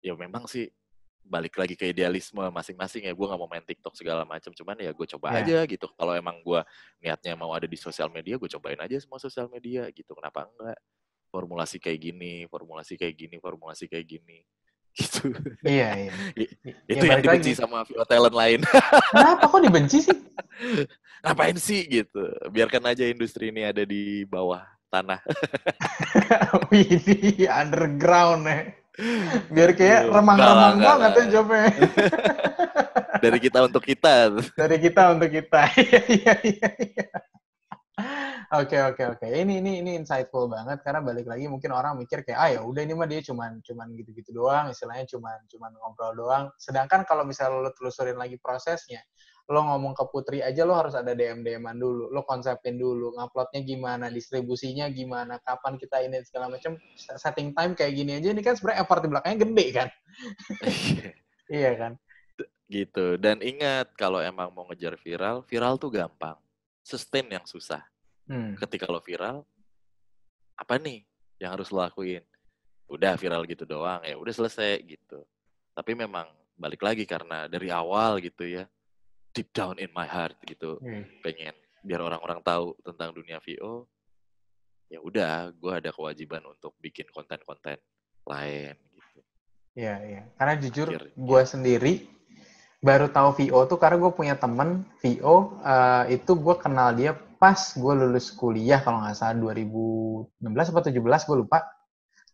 ya 0.00 0.16
memang 0.16 0.48
sih 0.48 0.72
balik 1.20 1.60
lagi 1.60 1.76
ke 1.76 1.92
idealisme 1.92 2.40
masing-masing 2.48 3.04
ya. 3.04 3.12
Gue 3.12 3.28
nggak 3.28 3.36
mau 3.36 3.52
main 3.52 3.60
TikTok 3.68 3.92
segala 3.92 4.24
macam. 4.24 4.48
Cuman 4.56 4.80
ya 4.80 4.96
gue 4.96 5.06
coba 5.20 5.36
Ya. 5.36 5.44
aja 5.44 5.58
gitu. 5.68 5.84
Kalau 5.92 6.16
emang 6.16 6.40
gue 6.40 6.60
niatnya 7.04 7.36
mau 7.36 7.52
ada 7.52 7.68
di 7.68 7.76
sosial 7.76 8.08
media, 8.08 8.40
gue 8.40 8.48
cobain 8.48 8.80
aja 8.80 8.96
semua 8.96 9.20
sosial 9.20 9.52
media 9.52 9.84
gitu. 9.92 10.16
Kenapa 10.16 10.48
enggak? 10.48 10.80
Formulasi 11.28 11.76
kayak 11.76 12.00
gini, 12.00 12.48
formulasi 12.48 12.96
kayak 12.96 13.12
gini, 13.12 13.36
formulasi 13.36 13.92
kayak 13.92 14.08
gini. 14.08 14.40
Gitu. 14.90 15.30
Iya, 15.62 15.88
iya. 15.96 16.12
Ya, 16.34 16.46
Itu 16.98 17.04
yang 17.06 17.22
balik 17.22 17.24
dibenci 17.30 17.52
lagi. 17.54 17.60
sama 17.62 17.78
VO 17.86 18.04
talent 18.04 18.34
lain. 18.34 18.60
Kenapa 19.14 19.44
kok 19.46 19.62
dibenci 19.62 19.98
sih? 20.02 20.16
ngapain 21.24 21.56
sih 21.60 21.84
gitu 21.84 22.32
biarkan 22.48 22.96
aja 22.96 23.04
industri 23.04 23.52
ini 23.52 23.60
ada 23.60 23.84
di 23.84 24.24
bawah 24.24 24.64
tanah 24.88 25.20
Wih, 26.72 27.44
underground 27.44 28.48
ya. 28.48 28.72
Biar 29.52 29.70
kayak 29.76 30.08
remang-remang 30.08 30.76
banget 30.80 31.10
ya 31.14 31.24
jawabnya. 31.38 31.68
dari 33.20 33.38
kita 33.38 33.58
untuk 33.68 33.84
kita 33.84 34.32
Dari 34.56 34.76
kita 34.80 35.02
untuk 35.14 35.28
kita. 35.30 35.62
Iya, 35.78 36.00
iya, 36.08 36.34
iya. 36.80 37.06
Oke 38.50 38.82
oke 38.82 39.02
oke. 39.14 39.26
Ini 39.30 39.62
ini 39.62 39.78
ini 39.78 39.94
insightful 39.94 40.50
banget 40.50 40.82
karena 40.82 40.98
balik 40.98 41.30
lagi 41.30 41.46
mungkin 41.46 41.70
orang 41.70 41.94
mikir 41.94 42.26
kayak 42.26 42.38
ah 42.38 42.50
ya 42.50 42.60
udah 42.66 42.82
ini 42.82 42.98
mah 42.98 43.06
dia 43.06 43.22
cuman 43.22 43.62
cuman 43.62 43.94
gitu-gitu 43.94 44.34
doang, 44.34 44.74
istilahnya 44.74 45.06
cuman 45.06 45.38
cuman 45.46 45.70
ngobrol 45.78 46.12
doang. 46.18 46.44
Sedangkan 46.58 47.06
kalau 47.06 47.22
misalnya 47.22 47.62
lo 47.62 47.70
telusurin 47.70 48.18
lagi 48.18 48.42
prosesnya, 48.42 49.06
lo 49.46 49.62
ngomong 49.62 49.94
ke 49.94 50.04
Putri 50.10 50.42
aja 50.42 50.66
lo 50.66 50.74
harus 50.74 50.98
ada 50.98 51.14
DM 51.14 51.46
DM-an 51.46 51.78
dulu, 51.78 52.10
lo 52.10 52.26
konsepin 52.26 52.74
dulu, 52.74 53.14
nguploadnya 53.14 53.62
gimana, 53.62 54.10
distribusinya 54.10 54.90
gimana, 54.90 55.38
kapan 55.46 55.78
kita 55.78 56.02
ini 56.02 56.18
segala 56.26 56.50
macam, 56.50 56.74
setting 56.98 57.54
time 57.54 57.78
kayak 57.78 57.94
gini 57.94 58.18
aja 58.18 58.34
ini 58.34 58.42
kan 58.42 58.58
sebenarnya 58.58 58.82
effort 58.82 59.00
di 59.06 59.08
belakangnya 59.14 59.38
gede 59.46 59.66
kan. 59.70 59.88
Iya 61.50 61.74
kan? 61.74 61.92
gitu 62.70 63.18
dan 63.18 63.42
ingat 63.42 63.90
kalau 63.98 64.22
emang 64.22 64.46
mau 64.54 64.62
ngejar 64.70 64.94
viral 64.94 65.42
viral 65.42 65.74
tuh 65.74 65.90
gampang 65.90 66.38
sustain 66.82 67.26
yang 67.28 67.44
susah 67.44 67.82
Hmm. 68.30 68.54
ketika 68.54 68.86
lo 68.86 69.02
viral 69.02 69.42
apa 70.54 70.78
nih 70.78 71.02
yang 71.42 71.50
harus 71.58 71.74
lo 71.74 71.82
lakuin 71.82 72.22
udah 72.86 73.18
viral 73.18 73.42
gitu 73.42 73.66
doang 73.66 73.98
ya 74.06 74.14
udah 74.14 74.30
selesai 74.30 74.78
gitu 74.86 75.26
tapi 75.74 75.98
memang 75.98 76.30
balik 76.54 76.78
lagi 76.78 77.02
karena 77.10 77.50
dari 77.50 77.74
awal 77.74 78.22
gitu 78.22 78.46
ya 78.46 78.70
deep 79.34 79.50
down 79.50 79.78
in 79.82 79.90
my 79.90 80.06
heart 80.06 80.38
gitu 80.46 80.78
Hmm. 80.78 81.10
pengen 81.26 81.54
biar 81.82 82.04
orang-orang 82.04 82.38
tahu 82.44 82.76
tentang 82.86 83.10
dunia 83.10 83.42
VO 83.42 83.88
ya 84.86 85.02
udah 85.02 85.50
gue 85.50 85.72
ada 85.74 85.90
kewajiban 85.90 86.44
untuk 86.46 86.74
bikin 86.78 87.10
konten-konten 87.10 87.78
lain 88.26 88.74
gitu 88.94 89.20
Iya, 89.70 89.94
iya. 90.02 90.22
Karena 90.34 90.54
jujur, 90.58 90.90
gue 91.14 91.42
sendiri 91.46 92.04
baru 92.80 93.12
tahu 93.12 93.36
VO 93.36 93.68
tuh 93.68 93.76
karena 93.76 94.00
gue 94.00 94.12
punya 94.16 94.34
temen 94.40 94.88
VO, 95.04 95.60
eh, 95.60 96.16
itu 96.16 96.32
gue 96.32 96.56
kenal 96.56 96.96
dia 96.96 97.12
pas 97.40 97.56
gue 97.56 97.92
lulus 97.96 98.32
kuliah 98.32 98.80
kalau 98.80 99.00
nggak 99.04 99.16
salah 99.16 99.36
2016 99.36 100.72
atau 100.72 100.82
17 100.88 101.28
gue 101.28 101.36
lupa. 101.44 101.60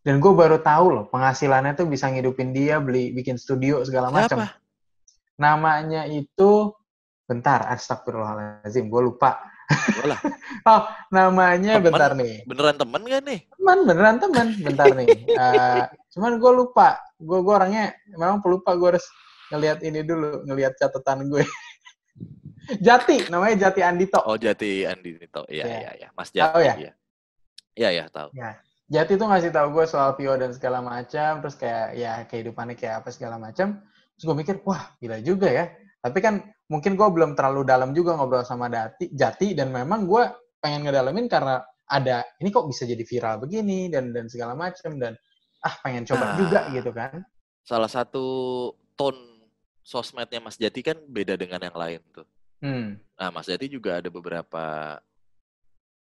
Dan 0.06 0.22
gue 0.22 0.30
baru 0.30 0.62
tahu 0.62 0.86
loh 0.94 1.04
penghasilannya 1.10 1.74
tuh 1.74 1.90
bisa 1.90 2.06
ngidupin 2.06 2.54
dia 2.54 2.78
beli 2.78 3.10
bikin 3.10 3.34
studio 3.34 3.82
segala 3.82 4.14
macam. 4.14 4.46
Namanya 5.34 6.06
itu 6.06 6.70
bentar, 7.26 7.66
astagfirullahaladzim, 7.74 8.86
gue 8.86 9.02
lupa. 9.02 9.42
Oh, 10.66 10.82
namanya 11.14 11.78
Temen? 11.78 11.90
bentar 11.90 12.10
nih. 12.14 12.42
beneran 12.46 12.74
temen 12.74 13.02
gak 13.06 13.22
nih 13.22 13.40
teman 13.54 13.78
beneran 13.86 14.16
teman 14.18 14.46
bentar 14.62 14.88
nih 14.94 15.06
Eh, 15.46 15.84
cuman 16.14 16.38
gue 16.42 16.52
lupa 16.54 16.98
gue 17.18 17.38
gue 17.38 17.54
orangnya 17.54 17.94
memang 18.14 18.42
pelupa 18.42 18.74
gue 18.74 18.94
harus 18.94 19.06
ngelihat 19.48 19.78
ini 19.82 20.00
dulu 20.02 20.42
ngelihat 20.44 20.74
catatan 20.76 21.28
gue. 21.28 21.44
Jati 22.86 23.30
namanya 23.30 23.68
Jati 23.68 23.80
Andito. 23.80 24.18
Oh 24.26 24.34
Jati 24.34 24.82
Andi 24.82 25.14
Nito 25.14 25.46
iya 25.46 25.64
Iya. 25.64 25.78
iya 25.78 25.90
iya. 26.02 26.08
Mas 26.12 26.30
Tahu 26.30 26.40
Jati 26.58 26.66
ya? 26.66 26.74
iya. 26.74 26.92
Iya 27.76 27.88
iya 27.92 28.04
tahu. 28.08 28.28
Jati 28.86 29.12
tuh 29.14 29.26
ngasih 29.26 29.50
tahu 29.50 29.68
gue 29.70 29.84
soal 29.86 30.14
Pio 30.14 30.34
dan 30.34 30.50
segala 30.50 30.78
macam 30.80 31.42
terus 31.42 31.54
kayak 31.54 31.86
ya 31.94 32.12
kehidupannya 32.26 32.74
kayak 32.74 33.04
apa 33.04 33.08
segala 33.10 33.36
macam. 33.36 33.78
Terus 34.16 34.24
gue 34.24 34.36
mikir 34.36 34.56
wah 34.66 34.94
gila 34.98 35.18
juga 35.20 35.46
ya. 35.46 35.70
Tapi 36.00 36.18
kan 36.18 36.40
mungkin 36.66 36.98
gue 36.98 37.06
belum 37.06 37.38
terlalu 37.38 37.62
dalam 37.62 37.94
juga 37.94 38.18
ngobrol 38.18 38.42
sama 38.42 38.66
Dati 38.66 39.10
Jati 39.12 39.54
dan 39.54 39.70
memang 39.70 40.06
gue 40.06 40.22
pengen 40.58 40.82
ngedalamin 40.88 41.30
karena 41.30 41.62
ada 41.86 42.26
ini 42.42 42.50
kok 42.50 42.66
bisa 42.66 42.82
jadi 42.82 43.02
viral 43.06 43.38
begini? 43.38 43.86
Dan 43.86 44.10
dan 44.10 44.26
segala 44.26 44.58
macam 44.58 44.98
dan 44.98 45.14
ah 45.62 45.74
pengen 45.86 46.02
coba 46.02 46.24
Nah. 46.24 46.36
juga 46.40 46.60
gitu 46.74 46.90
kan. 46.90 47.22
Salah 47.62 47.90
satu 47.90 48.26
tone 48.94 49.35
sosmednya 49.86 50.42
Mas 50.42 50.58
Jati 50.58 50.82
kan 50.82 50.98
beda 51.06 51.38
dengan 51.38 51.62
yang 51.62 51.76
lain 51.78 52.02
tuh 52.10 52.26
hmm. 52.58 52.98
nah 53.14 53.30
Mas 53.30 53.46
Jati 53.46 53.70
juga 53.70 54.02
ada 54.02 54.10
beberapa 54.10 54.98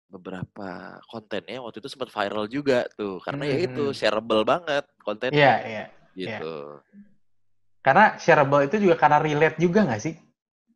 beberapa 0.08 0.98
kontennya 1.12 1.60
waktu 1.60 1.84
itu 1.84 1.92
sempat 1.92 2.08
viral 2.10 2.48
juga 2.48 2.88
tuh 2.96 3.20
karena 3.22 3.44
ya 3.44 3.58
itu 3.60 3.92
Mhm. 3.92 3.96
shareable 3.96 4.42
banget 4.48 4.84
kontennya 5.04 5.38
Iya, 5.38 5.56
iya. 5.68 5.86
gitu 6.16 6.82
Karena 7.84 8.20
shareable 8.20 8.68
itu 8.68 8.84
juga 8.84 9.00
karena 9.00 9.16
relate 9.16 9.64
juga 9.64 9.88
nggak 9.88 10.02
sih? 10.04 10.12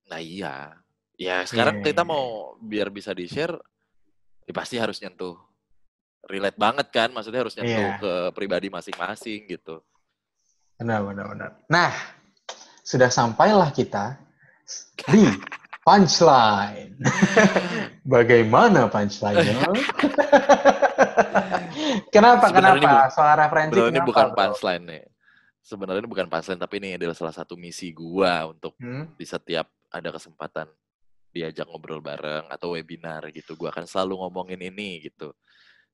Nah 0.08 0.24
iya. 0.24 0.80
Ya 1.20 1.44
sekarang 1.44 1.84
Iya, 1.84 1.92
kita 1.92 2.08
iya, 2.08 2.12
mau 2.12 2.56
biar 2.64 2.88
bisa 2.88 3.12
di-share, 3.12 3.52
ya 4.48 4.54
pasti 4.56 4.80
harus 4.80 4.96
nyentuh. 5.04 5.36
Relate 6.24 6.56
banget 6.56 6.88
kan, 6.88 7.12
maksudnya 7.12 7.44
harus 7.44 7.52
nyentuh 7.60 7.84
Iya. 7.84 8.00
ke 8.00 8.12
pribadi 8.32 8.72
masing-masing 8.72 9.44
gitu. 9.44 9.84
Benar, 10.80 11.04
benar, 11.04 11.26
benar. 11.36 11.50
Nah, 11.68 11.92
sudah 12.82 13.10
sampailah 13.10 13.70
kita 13.72 14.18
di 15.10 15.26
punchline. 15.82 16.98
Bagaimana 18.14 18.90
punchline-nya? 18.90 19.66
kenapa, 22.16 22.50
Sebenarnya 22.50 22.78
ini 22.78 22.86
kenapa? 22.86 23.10
Soal 23.14 23.36
referensi 23.38 23.74
Sebenarnya 23.74 23.90
ini 23.90 24.00
kenapa, 24.02 24.10
bukan 24.10 24.28
bro? 24.28 24.38
punchline 24.38 24.84
nih. 24.86 25.04
Sebenarnya 25.62 26.02
ini 26.02 26.10
bukan 26.10 26.28
punchline, 26.30 26.62
tapi 26.62 26.76
ini 26.82 26.90
adalah 26.98 27.16
salah 27.18 27.36
satu 27.36 27.54
misi 27.58 27.94
gua 27.94 28.50
untuk 28.50 28.74
Hmm? 28.82 29.14
di 29.18 29.26
setiap 29.26 29.70
ada 29.92 30.10
kesempatan 30.10 30.68
diajak 31.32 31.64
ngobrol 31.70 32.04
bareng 32.04 32.50
atau 32.52 32.76
webinar 32.76 33.30
gitu. 33.32 33.56
Gua 33.56 33.72
akan 33.72 33.86
selalu 33.88 34.20
ngomongin 34.26 34.62
ini 34.62 35.02
gitu. 35.06 35.32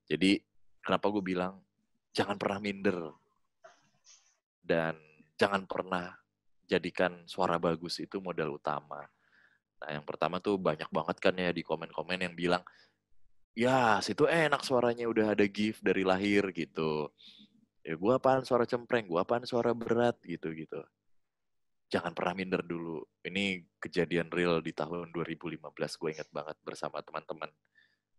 Jadi 0.07 0.39
kenapa 0.79 1.11
gue 1.11 1.19
bilang 1.19 1.59
jangan 2.15 2.39
pernah 2.39 2.63
minder 2.63 3.11
dan 4.63 4.95
jangan 5.35 5.67
pernah 5.67 6.15
jadikan 6.67 7.23
suara 7.25 7.55
bagus 7.57 7.97
itu 8.03 8.19
modal 8.19 8.59
utama. 8.59 9.07
Nah 9.81 9.89
yang 9.95 10.03
pertama 10.03 10.37
tuh 10.43 10.59
banyak 10.59 10.89
banget 10.91 11.17
kan 11.17 11.33
ya 11.33 11.49
di 11.55 11.63
komen-komen 11.63 12.19
yang 12.19 12.35
bilang 12.35 12.63
ya 13.57 13.97
situ 14.03 14.29
enak 14.29 14.61
suaranya 14.61 15.09
udah 15.09 15.33
ada 15.33 15.45
gift 15.47 15.81
dari 15.81 16.05
lahir 16.05 16.51
gitu. 16.53 17.09
Ya 17.81 17.95
gue 17.95 18.13
apaan 18.13 18.43
suara 18.43 18.67
cempreng, 18.67 19.07
gue 19.07 19.17
apaan 19.17 19.47
suara 19.47 19.71
berat 19.71 20.19
gitu-gitu. 20.27 20.83
Jangan 21.87 22.11
pernah 22.11 22.35
minder 22.35 22.59
dulu. 22.59 22.99
Ini 23.23 23.63
kejadian 23.79 24.27
real 24.27 24.59
di 24.59 24.75
tahun 24.75 25.15
2015 25.15 25.63
gue 25.71 26.09
inget 26.11 26.29
banget 26.35 26.59
bersama 26.67 26.99
teman-teman 26.99 27.47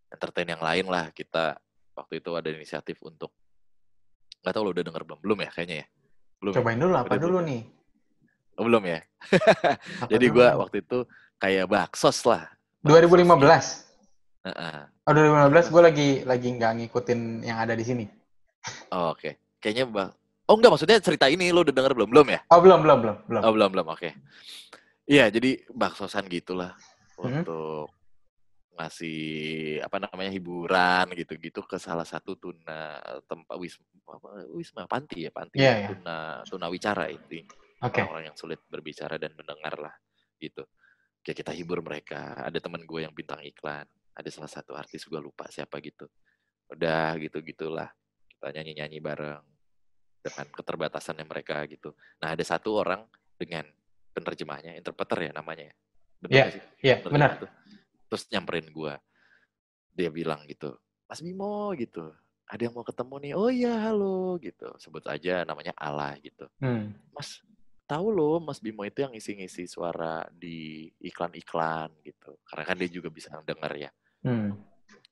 entertain 0.09 0.49
yang 0.49 0.65
lain 0.65 0.89
lah. 0.89 1.13
Kita 1.13 1.61
waktu 1.93 2.25
itu 2.25 2.31
ada 2.33 2.49
inisiatif 2.49 2.97
untuk 3.05 3.35
nggak 4.41 4.55
tahu 4.55 4.65
lo 4.65 4.71
udah 4.71 4.85
denger 4.87 5.03
belum 5.03 5.21
belum 5.21 5.39
ya 5.45 5.51
kayaknya 5.51 5.77
ya 5.83 5.87
belum 6.39 6.53
ya? 6.55 6.59
Cobain 6.63 6.79
dulu 6.79 6.95
apa 6.95 7.07
Udah 7.11 7.21
dulu 7.21 7.39
belum? 7.43 7.49
nih? 7.51 7.63
Oh, 8.59 8.67
belum 8.67 8.83
ya 8.85 9.01
jadi 10.13 10.27
gue 10.29 10.49
waktu 10.59 10.83
itu 10.83 11.07
kayak 11.37 11.67
baksos 11.67 12.27
lah 12.27 12.51
2015. 12.83 13.39
Heeh. 14.45 14.79
Oh 15.03 15.13
2015 15.13 15.71
gue 15.71 15.83
lagi 15.83 16.09
lagi 16.23 16.49
nggak 16.53 16.73
ngikutin 16.79 17.21
yang 17.43 17.59
ada 17.59 17.75
di 17.75 17.83
sini. 17.83 18.05
Oh, 18.91 19.15
oke 19.15 19.35
kayaknya 19.59 19.87
bang 19.87 20.11
oh 20.45 20.55
enggak 20.55 20.71
maksudnya 20.71 20.99
cerita 20.99 21.27
ini 21.27 21.51
lo 21.51 21.61
udah 21.61 21.71
denger 21.71 21.93
belum 21.95 22.09
belum 22.11 22.27
ya 22.29 22.41
Oh 22.49 22.59
belum 22.59 22.81
belum 22.81 22.99
belum 23.01 23.17
belum. 23.27 23.43
oh 23.43 23.53
belum 23.53 23.71
belum 23.75 23.87
oke 23.89 24.11
iya 25.05 25.27
jadi 25.29 25.63
baksosan 25.71 26.27
gitulah 26.27 26.75
Mhm. 27.19 27.43
untuk 27.43 27.91
ngasih 28.79 29.19
apa 29.83 29.99
namanya 29.99 30.31
hiburan 30.31 31.11
gitu-gitu 31.13 31.67
ke 31.67 31.77
salah 31.77 32.07
satu 32.07 32.39
tuna 32.39 33.03
tempat 33.27 33.59
wisma 33.59 33.83
apa, 34.07 34.29
wisma 34.51 34.83
panti 34.87 35.27
ya 35.27 35.35
panti 35.35 35.59
Iya, 35.59 35.73
iya. 35.77 35.89
tuna 35.91 36.17
tuna 36.47 36.67
wicara 36.71 37.11
itu 37.11 37.43
Oke. 37.79 38.03
orang-orang 38.03 38.35
yang 38.35 38.39
sulit 38.39 38.59
berbicara 38.67 39.17
dan 39.17 39.33
mendengar 39.39 39.79
lah 39.79 39.95
gitu. 40.39 40.67
Kayak 41.23 41.47
kita 41.47 41.53
hibur 41.55 41.79
mereka. 41.83 42.35
Ada 42.43 42.59
teman 42.59 42.83
gue 42.83 43.01
yang 43.07 43.15
bintang 43.15 43.43
iklan 43.43 43.87
ada 44.19 44.29
salah 44.35 44.51
satu 44.51 44.75
artis 44.75 45.07
gue 45.07 45.21
lupa 45.23 45.47
siapa 45.47 45.79
gitu. 45.79 46.11
Udah 46.75 47.15
gitu 47.23 47.39
gitulah 47.41 47.87
kita 48.27 48.51
nyanyi 48.51 48.73
nyanyi 48.83 48.99
bareng 48.99 49.45
dengan 50.19 50.47
keterbatasannya 50.51 51.23
mereka 51.23 51.63
gitu. 51.71 51.95
Nah 52.19 52.35
ada 52.35 52.43
satu 52.43 52.83
orang 52.83 53.07
dengan 53.39 53.63
penerjemahnya 54.11 54.75
interpreter 54.75 55.31
ya 55.31 55.33
namanya 55.33 55.71
ya. 55.71 55.75
Benar 56.19 56.35
Iya, 56.35 56.43
nggak 56.43 56.55
sih? 56.55 56.63
Iya 56.83 56.95
Penerjemah 56.99 57.15
benar. 57.15 57.43
tuh. 57.47 57.51
terus 58.11 58.25
nyamperin 58.35 58.69
gue. 58.75 58.95
Dia 59.95 60.11
bilang 60.11 60.43
gitu 60.51 60.75
Mas 61.07 61.23
Bimo 61.23 61.71
gitu. 61.79 62.11
Ada 62.49 62.69
yang 62.69 62.75
mau 62.75 62.83
ketemu 62.83 63.15
nih? 63.23 63.33
Oh 63.39 63.51
iya 63.53 63.73
halo 63.87 64.35
gitu. 64.43 64.67
Sebut 64.81 65.05
aja 65.07 65.45
namanya 65.45 65.71
Allah 65.77 66.17
gitu. 66.19 66.49
Hmm. 66.59 66.97
Mas, 67.13 67.45
tahu 67.89 68.13
loh 68.13 68.37
Mas 68.45 68.61
Bimo 68.61 68.85
itu 68.85 69.01
yang 69.01 69.17
ngisi-ngisi 69.17 69.65
suara 69.65 70.29
di 70.29 70.93
iklan-iklan 71.01 71.89
gitu. 72.05 72.37
Karena 72.45 72.65
kan 72.69 72.77
dia 72.77 72.91
juga 72.93 73.09
bisa 73.09 73.33
denger 73.41 73.89
ya. 73.89 73.91
Hmm. 74.29 74.53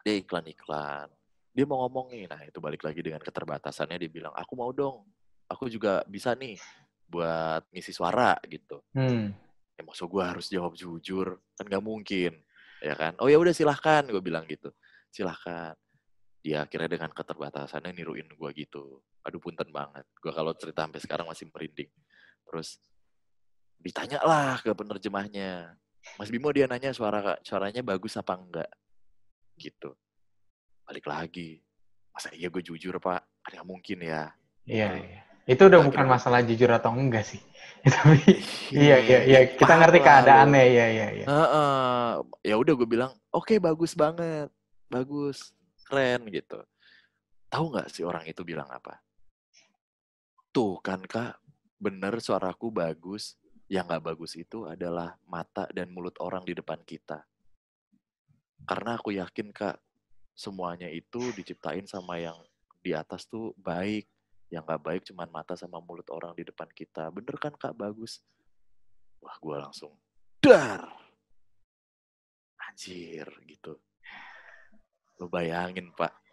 Dia 0.04 0.20
iklan-iklan. 0.20 1.08
Dia 1.56 1.64
mau 1.64 1.88
ngomong 1.88 2.12
nih, 2.12 2.28
nah 2.28 2.36
itu 2.44 2.60
balik 2.60 2.84
lagi 2.84 3.00
dengan 3.00 3.24
keterbatasannya 3.24 3.96
dia 3.96 4.12
bilang, 4.12 4.36
aku 4.36 4.52
mau 4.60 4.68
dong, 4.76 5.08
aku 5.48 5.72
juga 5.72 6.04
bisa 6.04 6.36
nih 6.36 6.60
buat 7.08 7.64
ngisi 7.72 7.96
suara 7.96 8.36
gitu. 8.44 8.84
Hmm. 8.92 9.32
Ya 9.72 9.80
maksud 9.80 10.12
gue 10.12 10.20
harus 10.20 10.52
jawab 10.52 10.76
jujur, 10.76 11.40
kan 11.56 11.64
nggak 11.64 11.80
mungkin, 11.80 12.44
ya 12.84 12.92
kan? 12.92 13.16
Oh 13.24 13.32
ya 13.32 13.40
udah 13.40 13.56
silahkan, 13.56 14.04
gue 14.04 14.20
bilang 14.20 14.44
gitu, 14.44 14.68
silahkan. 15.08 15.72
Dia 16.44 16.68
akhirnya 16.68 16.92
dengan 16.92 17.10
keterbatasannya 17.16 17.90
niruin 17.96 18.28
gue 18.28 18.50
gitu. 18.52 19.00
Aduh 19.24 19.40
punten 19.40 19.72
banget. 19.72 20.04
Gue 20.20 20.30
kalau 20.36 20.52
cerita 20.54 20.84
sampai 20.84 21.00
sekarang 21.00 21.26
masih 21.26 21.48
merinding. 21.50 21.90
Terus 22.46 22.78
ditanya 23.82 24.22
lah 24.22 24.58
ke 24.62 24.70
penerjemahnya. 24.72 25.74
Mas 26.16 26.30
Bimo 26.30 26.54
dia 26.54 26.70
nanya 26.70 26.94
suara 26.94 27.38
suaranya 27.42 27.82
bagus 27.82 28.14
apa 28.16 28.38
enggak. 28.38 28.70
Gitu. 29.58 29.90
Balik 30.86 31.06
lagi. 31.06 31.60
Masa 32.14 32.32
iya 32.32 32.48
gue 32.48 32.62
jujur 32.62 32.96
pak? 33.02 33.22
Kan 33.42 33.50
nggak 33.58 33.68
mungkin 33.68 33.98
ya. 34.02 34.32
Iya, 34.66 34.88
iya. 34.98 35.20
Itu 35.46 35.70
udah 35.70 35.78
Akhirnya 35.78 35.88
bukan 35.90 36.06
masalah 36.06 36.40
jujur 36.42 36.70
atau 36.70 36.94
enggak 36.94 37.26
sih. 37.26 37.42
Tapi 37.94 38.18
iya 38.74 38.98
iya 38.98 39.18
iya 39.22 39.40
kita 39.54 39.78
ngerti 39.78 39.98
keadaannya 40.02 40.64
iya 40.66 40.86
iya 40.90 41.06
iya. 41.22 41.26
Heeh. 41.26 42.10
ya 42.42 42.54
udah 42.58 42.72
gue 42.74 42.88
bilang 42.88 43.14
oke 43.30 43.54
bagus 43.62 43.94
banget 43.94 44.50
bagus 44.90 45.54
keren 45.86 46.26
gitu 46.30 46.58
tahu 47.46 47.70
nggak 47.74 47.88
si 47.90 48.02
orang 48.02 48.26
itu 48.26 48.42
bilang 48.42 48.66
apa 48.66 48.98
tuh 50.50 50.82
kan 50.82 50.98
kak 51.06 51.38
bener 51.76 52.18
suaraku 52.20 52.72
bagus 52.72 53.36
yang 53.66 53.90
nggak 53.90 54.14
bagus 54.14 54.38
itu 54.38 54.64
adalah 54.64 55.18
mata 55.26 55.66
dan 55.74 55.90
mulut 55.90 56.14
orang 56.22 56.46
di 56.46 56.54
depan 56.54 56.80
kita. 56.86 57.26
Karena 58.66 58.98
aku 58.98 59.14
yakin 59.14 59.50
kak 59.50 59.78
semuanya 60.34 60.90
itu 60.90 61.32
diciptain 61.34 61.86
sama 61.86 62.18
yang 62.18 62.38
di 62.82 62.94
atas 62.94 63.26
tuh 63.26 63.54
baik. 63.58 64.06
Yang 64.46 64.62
nggak 64.62 64.82
baik 64.82 65.02
cuman 65.10 65.28
mata 65.34 65.58
sama 65.58 65.82
mulut 65.82 66.06
orang 66.14 66.34
di 66.38 66.46
depan 66.46 66.70
kita. 66.70 67.10
Bener 67.10 67.34
kan 67.38 67.54
kak? 67.58 67.74
Bagus. 67.74 68.22
Wah 69.18 69.34
gue 69.42 69.56
langsung 69.58 69.90
dar. 70.38 70.86
Anjir 72.70 73.26
gitu. 73.50 73.74
Lo 75.18 75.26
bayangin 75.26 75.90
pak 75.90 76.25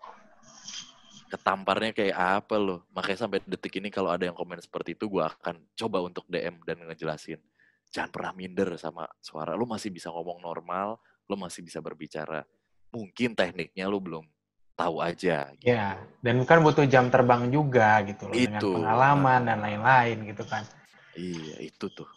ketamparnya 1.33 1.97
kayak 1.97 2.13
apa 2.45 2.61
lo 2.61 2.85
makanya 2.93 3.25
sampai 3.25 3.41
detik 3.41 3.81
ini 3.81 3.89
kalau 3.89 4.13
ada 4.13 4.29
yang 4.29 4.37
komen 4.37 4.61
seperti 4.61 4.93
itu 4.93 5.09
gue 5.09 5.25
akan 5.25 5.57
coba 5.73 6.05
untuk 6.05 6.29
DM 6.29 6.61
dan 6.61 6.77
ngejelasin 6.85 7.41
jangan 7.89 8.13
pernah 8.13 8.31
minder 8.37 8.69
sama 8.77 9.09
suara 9.17 9.57
lo 9.57 9.65
masih 9.65 9.89
bisa 9.89 10.13
ngomong 10.13 10.45
normal 10.45 11.01
lo 11.25 11.33
masih 11.33 11.65
bisa 11.65 11.81
berbicara 11.81 12.45
mungkin 12.93 13.33
tekniknya 13.33 13.89
lo 13.89 13.97
belum 13.97 14.25
tahu 14.73 15.01
aja 15.01 15.53
gitu. 15.57 15.69
Iya, 15.69 16.01
dan 16.21 16.41
kan 16.45 16.61
butuh 16.65 16.85
jam 16.89 17.09
terbang 17.09 17.49
juga 17.49 18.01
gitu 18.05 18.29
loh 18.29 18.33
dengan 18.33 18.61
Itu. 18.61 18.69
pengalaman 18.77 19.41
dan 19.45 19.57
lain-lain 19.61 20.17
gitu 20.29 20.43
kan. 20.45 20.65
iya 21.13 21.61
itu 21.61 21.89
tuh 21.93 22.09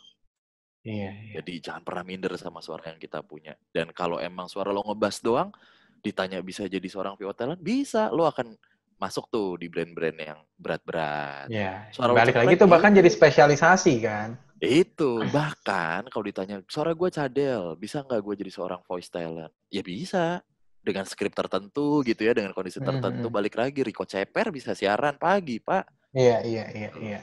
Iya, 0.87 1.11
iya. 1.11 1.33
Jadi 1.42 1.52
jangan 1.59 1.83
pernah 1.83 2.07
minder 2.07 2.31
sama 2.38 2.62
suara 2.62 2.94
yang 2.94 3.02
kita 3.02 3.18
punya. 3.26 3.59
Dan 3.74 3.90
kalau 3.90 4.22
emang 4.22 4.46
suara 4.46 4.70
lo 4.70 4.87
ngebas 4.87 5.18
doang, 5.18 5.50
ditanya 5.98 6.38
bisa 6.38 6.62
jadi 6.70 6.87
seorang 6.87 7.18
talent, 7.35 7.59
bisa. 7.59 8.07
Lo 8.14 8.22
akan 8.22 8.55
masuk 8.97 9.29
tuh 9.29 9.61
di 9.61 9.69
brand-brand 9.69 10.17
yang 10.17 10.39
berat-berat. 10.57 11.53
Iya. 11.53 11.93
Suara 11.93 12.17
Balik 12.17 12.37
lagi 12.37 12.55
tuh 12.57 12.69
bahkan 12.69 12.93
jadi 12.97 13.09
spesialisasi 13.13 13.95
kan. 14.01 14.29
Itu. 14.57 15.21
Bahkan 15.21 16.09
kalau 16.09 16.25
ditanya, 16.25 16.65
suara 16.65 16.97
gue 16.97 17.09
cadel, 17.13 17.77
bisa 17.77 18.01
nggak 18.01 18.21
gue 18.25 18.35
jadi 18.41 18.51
seorang 18.53 18.81
voice 18.89 19.13
talent? 19.13 19.53
Ya 19.69 19.85
bisa. 19.85 20.41
Dengan 20.81 21.05
skrip 21.05 21.35
tertentu 21.37 22.01
gitu 22.07 22.25
ya, 22.25 22.33
dengan 22.33 22.57
kondisi 22.57 22.81
Mhm. 22.81 22.87
tertentu. 22.89 23.27
Balik 23.29 23.59
lagi, 23.61 23.85
Rico 23.85 24.09
Ceper 24.09 24.49
bisa 24.49 24.73
siaran 24.73 25.21
pagi, 25.21 25.61
Pak. 25.61 25.85
Iya, 26.17 26.41
iya, 26.47 26.65
iya, 26.73 26.91
iya. 26.97 27.21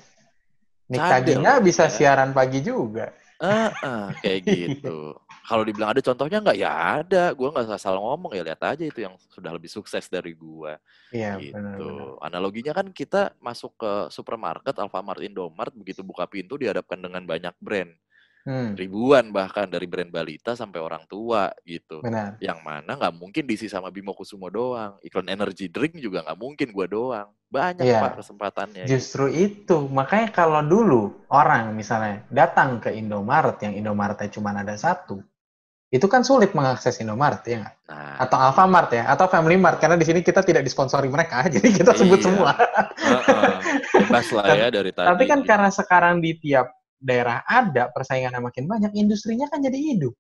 Nick 0.92 1.00
Tagina 1.02 1.58
bisa 1.58 1.90
ya. 1.90 1.94
siaran 1.96 2.36
pagi 2.36 2.62
juga. 2.62 3.10
Ah, 3.44 3.76
ah, 3.84 4.08
kayak 4.24 4.42
gitu. 4.48 5.12
Kalau 5.44 5.68
dibilang 5.68 5.92
ada 5.92 6.00
contohnya 6.00 6.40
nggak? 6.40 6.56
Ya 6.56 6.72
ada. 7.04 7.36
Gue 7.36 7.52
nggak 7.52 7.76
salah 7.76 8.00
ngomong 8.00 8.32
ya 8.32 8.48
lihat 8.48 8.64
aja 8.64 8.84
itu 8.88 9.04
yang 9.04 9.20
sudah 9.28 9.52
lebih 9.52 9.68
sukses 9.68 10.08
dari 10.08 10.32
gue. 10.32 10.80
Iya, 11.12 11.36
gitu. 11.44 11.52
benar-benar. 11.52 12.24
Analoginya 12.24 12.72
kan 12.72 12.88
kita 12.96 13.36
masuk 13.44 13.76
ke 13.76 13.92
supermarket, 14.16 14.80
Alfamart, 14.80 15.20
Indomart, 15.20 15.76
begitu 15.76 16.08
buka 16.08 16.24
pintu 16.24 16.56
dihadapkan 16.56 16.96
dengan 16.96 17.28
banyak 17.28 17.52
brand, 17.60 17.92
Hmm, 18.44 18.76
ribuan 18.76 19.32
bahkan 19.32 19.66
dari 19.66 19.88
brand 19.88 20.12
balita 20.12 20.52
sampai 20.52 20.84
orang 20.84 21.08
tua 21.08 21.48
gitu. 21.64 22.04
benar. 22.04 22.36
Yang 22.44 22.60
mana 22.60 22.92
nggak 22.94 23.16
mungkin 23.16 23.48
diisi 23.48 23.72
sama 23.72 23.88
Bimo 23.88 24.12
Kusumo 24.12 24.52
doang. 24.52 25.00
Iklan 25.00 25.32
energy 25.32 25.72
drink 25.72 25.96
juga 25.96 26.28
nggak 26.28 26.36
mungkin 26.36 26.76
gue 26.76 26.88
doang. 26.88 27.32
Banyak 27.48 27.88
Iya. 27.88 28.04
pak 28.04 28.20
kesempatannya. 28.20 28.84
gitu. 28.84 29.00
Justru 29.00 29.32
itu. 29.32 29.88
Makanya 29.88 30.30
kalau 30.30 30.60
dulu 30.60 31.24
orang 31.32 31.72
misalnya 31.72 32.28
datang 32.28 32.78
ke 32.78 32.92
Indomaret 32.92 33.56
yang 33.64 33.80
Indomaretnya 33.80 34.28
cuma 34.28 34.52
ada 34.52 34.76
satu, 34.76 35.24
itu 35.88 36.04
kan 36.12 36.28
sulit 36.28 36.52
mengakses 36.52 37.00
Indomaret 37.00 37.40
ya 37.48 37.64
nggak? 37.64 37.76
Nah, 37.88 38.16
Atau 38.20 38.38
Alfamart 38.38 38.90
ya, 38.92 39.08
atau 39.08 39.30
Family 39.30 39.56
Mart 39.56 39.80
karena 39.80 39.96
di 39.96 40.04
sini 40.04 40.20
kita 40.20 40.44
tidak 40.44 40.62
disponsori 40.62 41.08
mereka, 41.08 41.48
jadi 41.54 41.70
kita 41.72 41.96
sebut 41.96 42.20
Iya. 42.20 42.26
semua. 42.28 42.52
heeh. 43.00 43.56
bebas 44.04 44.28
lah 44.34 44.46
ya 44.52 44.68
dari 44.68 44.92
tadi. 44.92 45.08
Tapi 45.08 45.24
kan 45.26 45.40
gitu. 45.40 45.48
karena 45.48 45.70
sekarang 45.70 46.20
di 46.20 46.36
tiap 46.36 46.68
daerah 47.04 47.44
ada 47.44 47.92
persaingannya 47.92 48.40
makin 48.40 48.66
banyak, 48.66 48.96
industrinya 48.96 49.52
kan 49.52 49.60
jadi 49.60 49.76
hidup. 49.76 50.16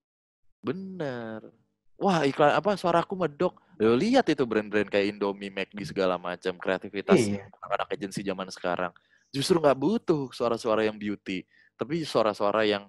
Bener. 0.59 1.47
Wah 1.95 2.27
iklan 2.27 2.59
apa 2.59 2.75
suaraku 2.75 3.15
medok. 3.15 3.63
Lo 3.79 3.95
lihat 3.95 4.27
itu 4.27 4.43
brand-brand 4.43 4.91
kayak 4.91 5.15
Indomie, 5.15 5.49
McD 5.49 5.79
segala 5.87 6.19
macam 6.19 6.59
kreativitas 6.59 7.17
Iya. 7.23 7.47
anak-anak 7.63 7.89
agensi 7.95 8.19
zaman 8.21 8.47
sekarang. 8.51 8.91
Justru 9.33 9.57
nggak 9.57 9.79
butuh 9.79 10.29
suara-suara 10.29 10.85
yang 10.85 10.99
beauty, 10.99 11.41
tapi 11.79 12.03
suara-suara 12.03 12.67
yang 12.67 12.85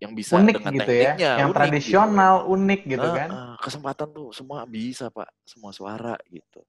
yang 0.00 0.16
bisa 0.16 0.40
unik 0.40 0.54
dengan 0.56 0.72
gitu 0.72 0.80
ya, 0.80 0.88
tekniknya, 0.88 1.32
yang 1.36 1.48
unik 1.52 1.58
tradisional, 1.60 2.34
unik 2.48 2.80
gitu. 2.88 2.94
gitu 2.96 3.04
Ah, 3.04 3.16
kan. 3.20 3.30
kesempatan 3.60 4.08
tuh 4.16 4.28
semua 4.32 4.64
bisa 4.64 5.12
pak, 5.12 5.28
semua 5.44 5.70
suara 5.76 6.16
gitu. 6.32 6.64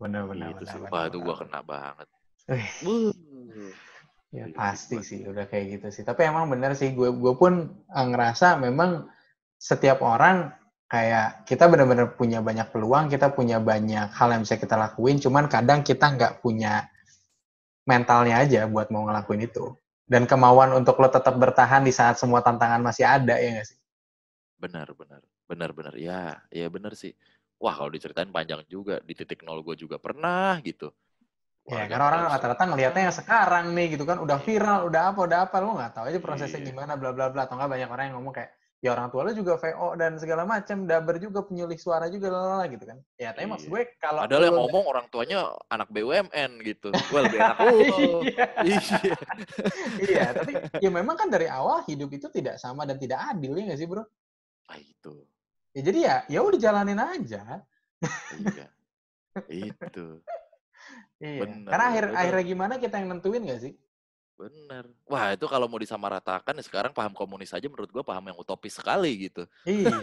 Benar-benar. 0.00 0.56
gitu 0.56 0.62
sih. 0.72 0.78
Wah 0.88 0.88
benar, 0.88 1.12
itu 1.12 1.18
gua 1.20 1.34
kena 1.36 1.60
banget. 1.60 2.08
Wih. 2.80 3.12
Ya 4.32 4.48
Gitu 4.48 4.56
pasti 4.56 4.96
sih 5.04 5.20
udah 5.28 5.44
kayak 5.50 5.66
gitu 5.78 5.86
sih. 5.92 6.04
Tapi 6.08 6.20
emang 6.24 6.48
bener 6.52 6.72
sih 6.80 6.90
gue 6.96 7.08
gue 7.12 7.32
pun 7.36 7.52
eh, 7.68 8.06
ngerasa 8.10 8.56
memang 8.64 8.90
setiap 9.60 10.00
orang 10.02 10.50
kayak 10.88 11.44
kita 11.48 11.64
benar-benar 11.72 12.16
punya 12.16 12.40
banyak 12.48 12.68
peluang, 12.72 13.08
kita 13.12 13.32
punya 13.36 13.60
banyak 13.60 14.08
hal 14.12 14.28
yang 14.32 14.42
bisa 14.44 14.56
kita 14.60 14.76
lakuin, 14.76 15.16
cuman 15.24 15.48
kadang 15.48 15.80
kita 15.84 16.06
nggak 16.16 16.32
punya 16.44 16.88
mentalnya 17.88 18.42
aja 18.42 18.60
buat 18.70 18.88
mau 18.94 19.06
ngelakuin 19.06 19.42
itu. 19.48 19.74
Dan 20.12 20.28
kemauan 20.28 20.76
untuk 20.76 21.00
lo 21.00 21.08
tetap 21.08 21.34
bertahan 21.40 21.82
di 21.88 21.92
saat 21.94 22.20
semua 22.20 22.44
tantangan 22.44 22.82
masih 22.84 23.04
ada, 23.08 23.34
ya 23.40 23.48
nggak 23.56 23.66
sih? 23.70 23.78
Benar, 24.60 24.88
benar. 24.96 25.20
Benar, 25.50 25.70
benar. 25.76 25.94
Ya, 25.98 26.40
ya 26.48 26.66
benar 26.72 26.92
sih. 26.96 27.12
Wah, 27.62 27.74
kalau 27.76 27.90
diceritain 27.92 28.30
panjang 28.32 28.62
juga. 28.68 29.00
Di 29.04 29.14
titik 29.16 29.44
nol 29.46 29.60
gue 29.66 29.76
juga 29.78 29.96
pernah 30.00 30.58
gitu. 30.64 30.92
Ya, 31.62 31.78
Wah, 31.78 31.86
karena 31.86 32.04
orang 32.10 32.22
rata-rata 32.26 32.62
ngelihatnya 32.66 33.02
yang 33.06 33.14
sekarang 33.14 33.64
nih 33.70 33.94
gitu 33.94 34.02
kan, 34.02 34.18
udah 34.18 34.34
Iya. 34.42 34.46
viral, 34.50 34.78
udah 34.90 35.02
apa, 35.14 35.20
udah 35.22 35.38
apa, 35.46 35.56
lo 35.62 35.78
nggak 35.78 35.92
tahu 35.94 36.04
aja 36.10 36.18
prosesnya 36.18 36.58
Iya. 36.58 36.74
gimana, 36.74 36.98
bla 36.98 37.14
bla 37.14 37.30
bla. 37.30 37.46
Atau 37.46 37.54
nggak 37.54 37.70
banyak 37.70 37.86
orang 37.86 38.04
yang 38.10 38.16
ngomong 38.18 38.34
kayak, 38.34 38.50
ya 38.82 38.90
orang 38.90 39.14
tua 39.14 39.22
lo 39.22 39.30
juga 39.30 39.54
VO 39.54 39.94
dan 39.94 40.18
segala 40.18 40.42
macam, 40.42 40.90
daber 40.90 41.22
juga, 41.22 41.46
penyulih 41.46 41.78
suara 41.78 42.10
juga, 42.10 42.34
lalala 42.34 42.66
gitu 42.66 42.82
kan. 42.82 42.98
Ya, 43.14 43.30
tapi 43.30 43.46
maksud 43.46 43.70
Iya. 43.70 43.74
gue 43.78 43.82
kalau 44.02 44.20
Padahal 44.26 44.42
yang 44.42 44.58
ngomong 44.58 44.84
orang 44.90 45.06
tuanya 45.06 45.38
anak 45.70 45.86
BUMN 45.94 46.50
gitu. 46.66 46.90
Gue 46.90 47.20
lebih 47.30 47.38
enak 47.38 47.58
lu. 47.62 47.70
Iya. 48.26 48.46
Iya. 48.66 48.98
iya, 50.02 50.22
tapi 50.42 50.52
ya 50.82 50.90
memang 50.90 51.14
kan 51.14 51.30
dari 51.30 51.46
awal 51.46 51.86
hidup 51.86 52.10
itu 52.10 52.26
tidak 52.26 52.58
sama 52.58 52.82
dan 52.90 52.98
tidak 52.98 53.22
adil 53.30 53.54
ya 53.54 53.70
nggak 53.70 53.78
sih 53.78 53.86
bro? 53.86 54.02
Ah, 54.66 54.82
itu. 54.82 55.14
Ya 55.78 55.80
jadi 55.86 55.98
ya, 56.02 56.16
ya 56.26 56.40
udah 56.42 56.58
jalanin 56.58 56.98
aja. 56.98 57.62
Iya. 58.34 58.66
Itu. 59.46 60.26
Iya. 61.18 61.40
Bener, 61.46 61.68
Karena 61.70 61.84
akhir 61.88 62.04
bener. 62.10 62.18
akhirnya 62.18 62.44
gimana 62.44 62.74
kita 62.76 62.94
yang 62.98 63.08
nentuin 63.14 63.42
nggak 63.46 63.60
sih? 63.62 63.72
Bener. 64.32 64.84
Wah, 65.06 65.30
itu 65.30 65.46
kalau 65.46 65.70
mau 65.70 65.78
disamaratakan 65.78 66.56
ya 66.58 66.64
sekarang 66.66 66.90
paham 66.90 67.14
komunis 67.14 67.54
aja 67.54 67.62
menurut 67.70 67.86
gua 67.88 68.02
paham 68.02 68.26
yang 68.26 68.34
utopis 68.34 68.74
sekali 68.74 69.30
gitu. 69.30 69.46
Iya. 69.62 69.92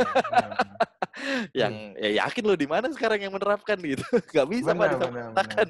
Yang 1.51 1.73
ya 1.99 2.09
yakin 2.23 2.43
lo 2.47 2.55
di 2.55 2.63
mana 2.63 2.87
sekarang 2.95 3.19
yang 3.19 3.33
menerapkan 3.35 3.75
gitu. 3.83 3.99
Gak 4.31 4.47
bisa 4.47 4.71
Benar, 4.71 4.79
Pak 4.79 4.87
disamaratakan. 5.03 5.67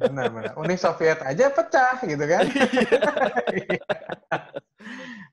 benar, 0.00 0.26
benar. 0.32 0.52
Uni 0.56 0.76
Soviet 0.80 1.20
aja 1.20 1.52
pecah 1.52 2.00
gitu 2.00 2.24
kan? 2.24 2.48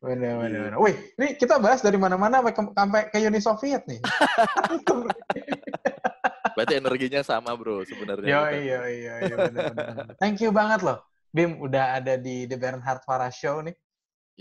benar, 0.04 0.34
Iya. 0.36 0.52
benar. 0.52 0.72
Wih, 0.84 0.96
ini 1.16 1.28
kita 1.40 1.64
bahas 1.64 1.80
dari 1.80 1.96
mana-mana 1.96 2.44
sampai 2.44 3.08
ke 3.08 3.24
Uni 3.24 3.40
Soviet 3.40 3.88
nih. 3.88 4.04
Berarti 6.58 6.74
energinya 6.82 7.22
sama, 7.22 7.54
Bro, 7.54 7.86
sebenarnya. 7.86 8.26
Yo, 8.26 8.42
benar, 8.42 9.46
benar. 9.54 9.74
benar. 9.78 10.06
Thank 10.18 10.42
you 10.42 10.50
banget 10.50 10.82
loh, 10.82 11.06
Bim, 11.30 11.62
udah 11.62 12.02
ada 12.02 12.18
di 12.18 12.50
The 12.50 12.58
Bernhard 12.58 13.06
Farah 13.06 13.30
Show 13.30 13.62
nih. 13.62 13.78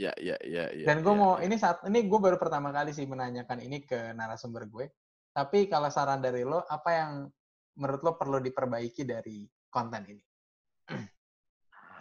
Iya, 0.01 0.17
iya, 0.17 0.37
iya, 0.41 0.65
iya. 0.73 0.87
Dan 0.89 1.05
gue 1.05 1.13
iya, 1.13 1.21
mau 1.21 1.37
ini 1.37 1.61
saat 1.61 1.85
ini 1.85 2.09
gue 2.09 2.21
baru 2.21 2.41
pertama 2.41 2.73
kali 2.73 2.97
sih 2.97 3.05
menanyakan 3.05 3.61
ini 3.61 3.85
ke 3.85 4.17
narasumber 4.17 4.65
gue. 4.65 4.89
Tapi 5.37 5.69
kalau 5.69 5.93
saran 5.93 6.25
dari 6.25 6.41
lo, 6.41 6.65
apa 6.65 6.91
yang 6.97 7.29
menurut 7.77 8.01
lo 8.01 8.13
perlu 8.17 8.41
diperbaiki 8.41 9.05
dari 9.05 9.45
konten 9.69 10.09
ini? 10.09 10.25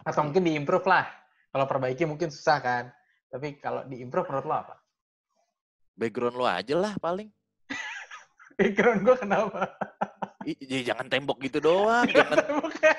Atau 0.08 0.24
ya? 0.24 0.26
mungkin 0.32 0.44
diimprove 0.48 0.88
lah. 0.88 1.08
Kalau 1.52 1.68
perbaiki 1.68 2.08
mungkin 2.08 2.32
susah 2.32 2.64
kan. 2.64 2.88
Tapi 3.28 3.60
kalau 3.60 3.84
diimprove 3.84 4.32
menurut 4.32 4.48
lo 4.48 4.56
apa? 4.56 4.76
background 5.96 6.36
lo 6.36 6.46
aja 6.46 6.76
lah 6.76 6.94
paling. 7.00 7.32
Background 8.56 9.00
gue 9.04 9.16
kenapa? 9.20 9.60
I, 10.46 10.54
ya 10.62 10.94
jangan 10.94 11.08
tembok 11.10 11.38
gitu 11.44 11.60
doang, 11.60 12.06
jangan 12.08 12.38
Bukan. 12.62 12.98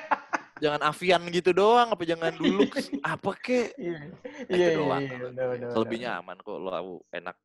jangan 0.57 0.81
avian 0.83 1.21
gitu 1.31 1.51
doang, 1.55 1.87
apa 1.95 2.03
jangan 2.03 2.33
dulu 2.35 2.65
apa 3.17 3.31
kek. 3.39 3.73
Iya, 3.77 3.97
Nah, 3.97 4.53
iya, 4.53 4.67
itu 4.67 4.71
iya, 4.71 4.77
doang. 4.77 5.01
iya, 5.01 5.67
Selebihnya 5.73 6.09
aman 6.21 6.37
kok, 6.43 6.57
lo 6.59 7.01
enak. 7.09 7.35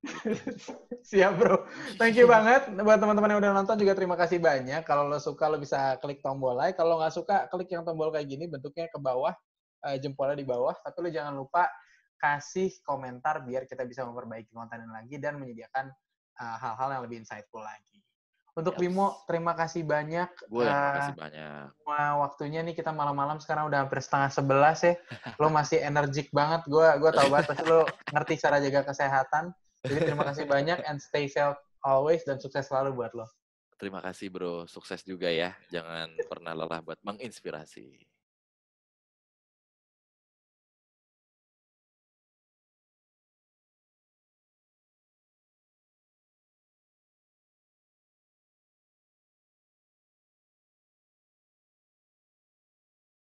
Siap 1.10 1.32
bro. 1.36 1.68
Thank 2.00 2.16
you 2.16 2.24
banget 2.34 2.72
buat 2.80 2.96
teman-teman 2.96 3.36
yang 3.36 3.40
udah 3.44 3.52
nonton 3.52 3.76
juga 3.76 3.92
terima 3.92 4.16
kasih 4.16 4.40
banyak. 4.40 4.80
Kalau 4.88 5.08
lo 5.08 5.20
suka 5.20 5.48
lo 5.48 5.60
bisa 5.60 6.00
klik 6.00 6.24
tombol 6.24 6.56
like. 6.56 6.76
Kalau 6.76 6.96
nggak 7.00 7.12
suka 7.12 7.36
klik 7.52 7.68
yang 7.68 7.84
tombol 7.84 8.08
kayak 8.08 8.24
gini 8.28 8.48
bentuknya 8.48 8.88
ke 8.88 8.96
bawah, 8.96 9.32
eh, 9.88 9.96
jempolnya 10.00 10.36
di 10.40 10.46
bawah. 10.48 10.72
Tapi 10.80 10.96
lo 11.04 11.08
jangan 11.12 11.36
lupa 11.36 11.68
kasih 12.16 12.80
komentar 12.84 13.44
biar 13.44 13.64
kita 13.64 13.84
bisa 13.88 14.04
memperbaiki 14.04 14.52
konten 14.52 14.84
lagi 14.92 15.16
dan 15.16 15.40
menyediakan 15.40 15.88
eh, 16.40 16.56
hal-hal 16.58 16.88
yang 16.96 17.02
lebih 17.04 17.20
insightful 17.20 17.60
lagi. 17.60 18.00
Untuk 18.50 18.74
Yaps. 18.76 18.82
Bimo, 18.82 19.06
terima 19.30 19.54
kasih 19.54 19.86
banyak. 19.86 20.26
Gue 20.50 20.66
yang 20.66 20.74
Eh, 20.74 20.84
makasih 20.90 21.14
banyak. 21.16 21.64
semua 21.70 22.02
waktunya 22.18 22.60
nih 22.66 22.74
kita 22.74 22.90
malam-malam 22.90 23.38
sekarang 23.38 23.70
udah 23.70 23.86
hampir 23.86 24.02
setengah 24.02 24.26
sebelas 24.28 24.82
ya. 24.82 24.98
Lo 25.38 25.48
masih 25.48 25.78
energik 25.78 26.34
banget. 26.34 26.66
Gue 26.66 26.82
gua 26.98 27.14
tahu 27.14 27.30
banget 27.30 27.46
pasti 27.54 27.64
lo 27.64 27.86
ngerti 28.10 28.34
cara 28.42 28.58
jaga 28.58 28.80
kesehatan. 28.82 29.54
Jadi 29.86 30.00
terima 30.02 30.26
kasih 30.26 30.44
banyak 30.44 30.82
and 30.82 30.98
stay 30.98 31.30
safe 31.30 31.56
always 31.86 32.20
dan 32.26 32.36
sukses 32.36 32.66
selalu 32.66 32.92
buat 32.92 33.14
lo. 33.14 33.24
Terima 33.80 34.04
kasih 34.04 34.28
bro, 34.28 34.68
sukses 34.68 35.00
juga 35.06 35.30
ya. 35.32 35.56
Jangan 35.72 36.12
pernah 36.28 36.52
lelah 36.52 36.84
buat 36.84 37.00
menginspirasi. 37.00 38.09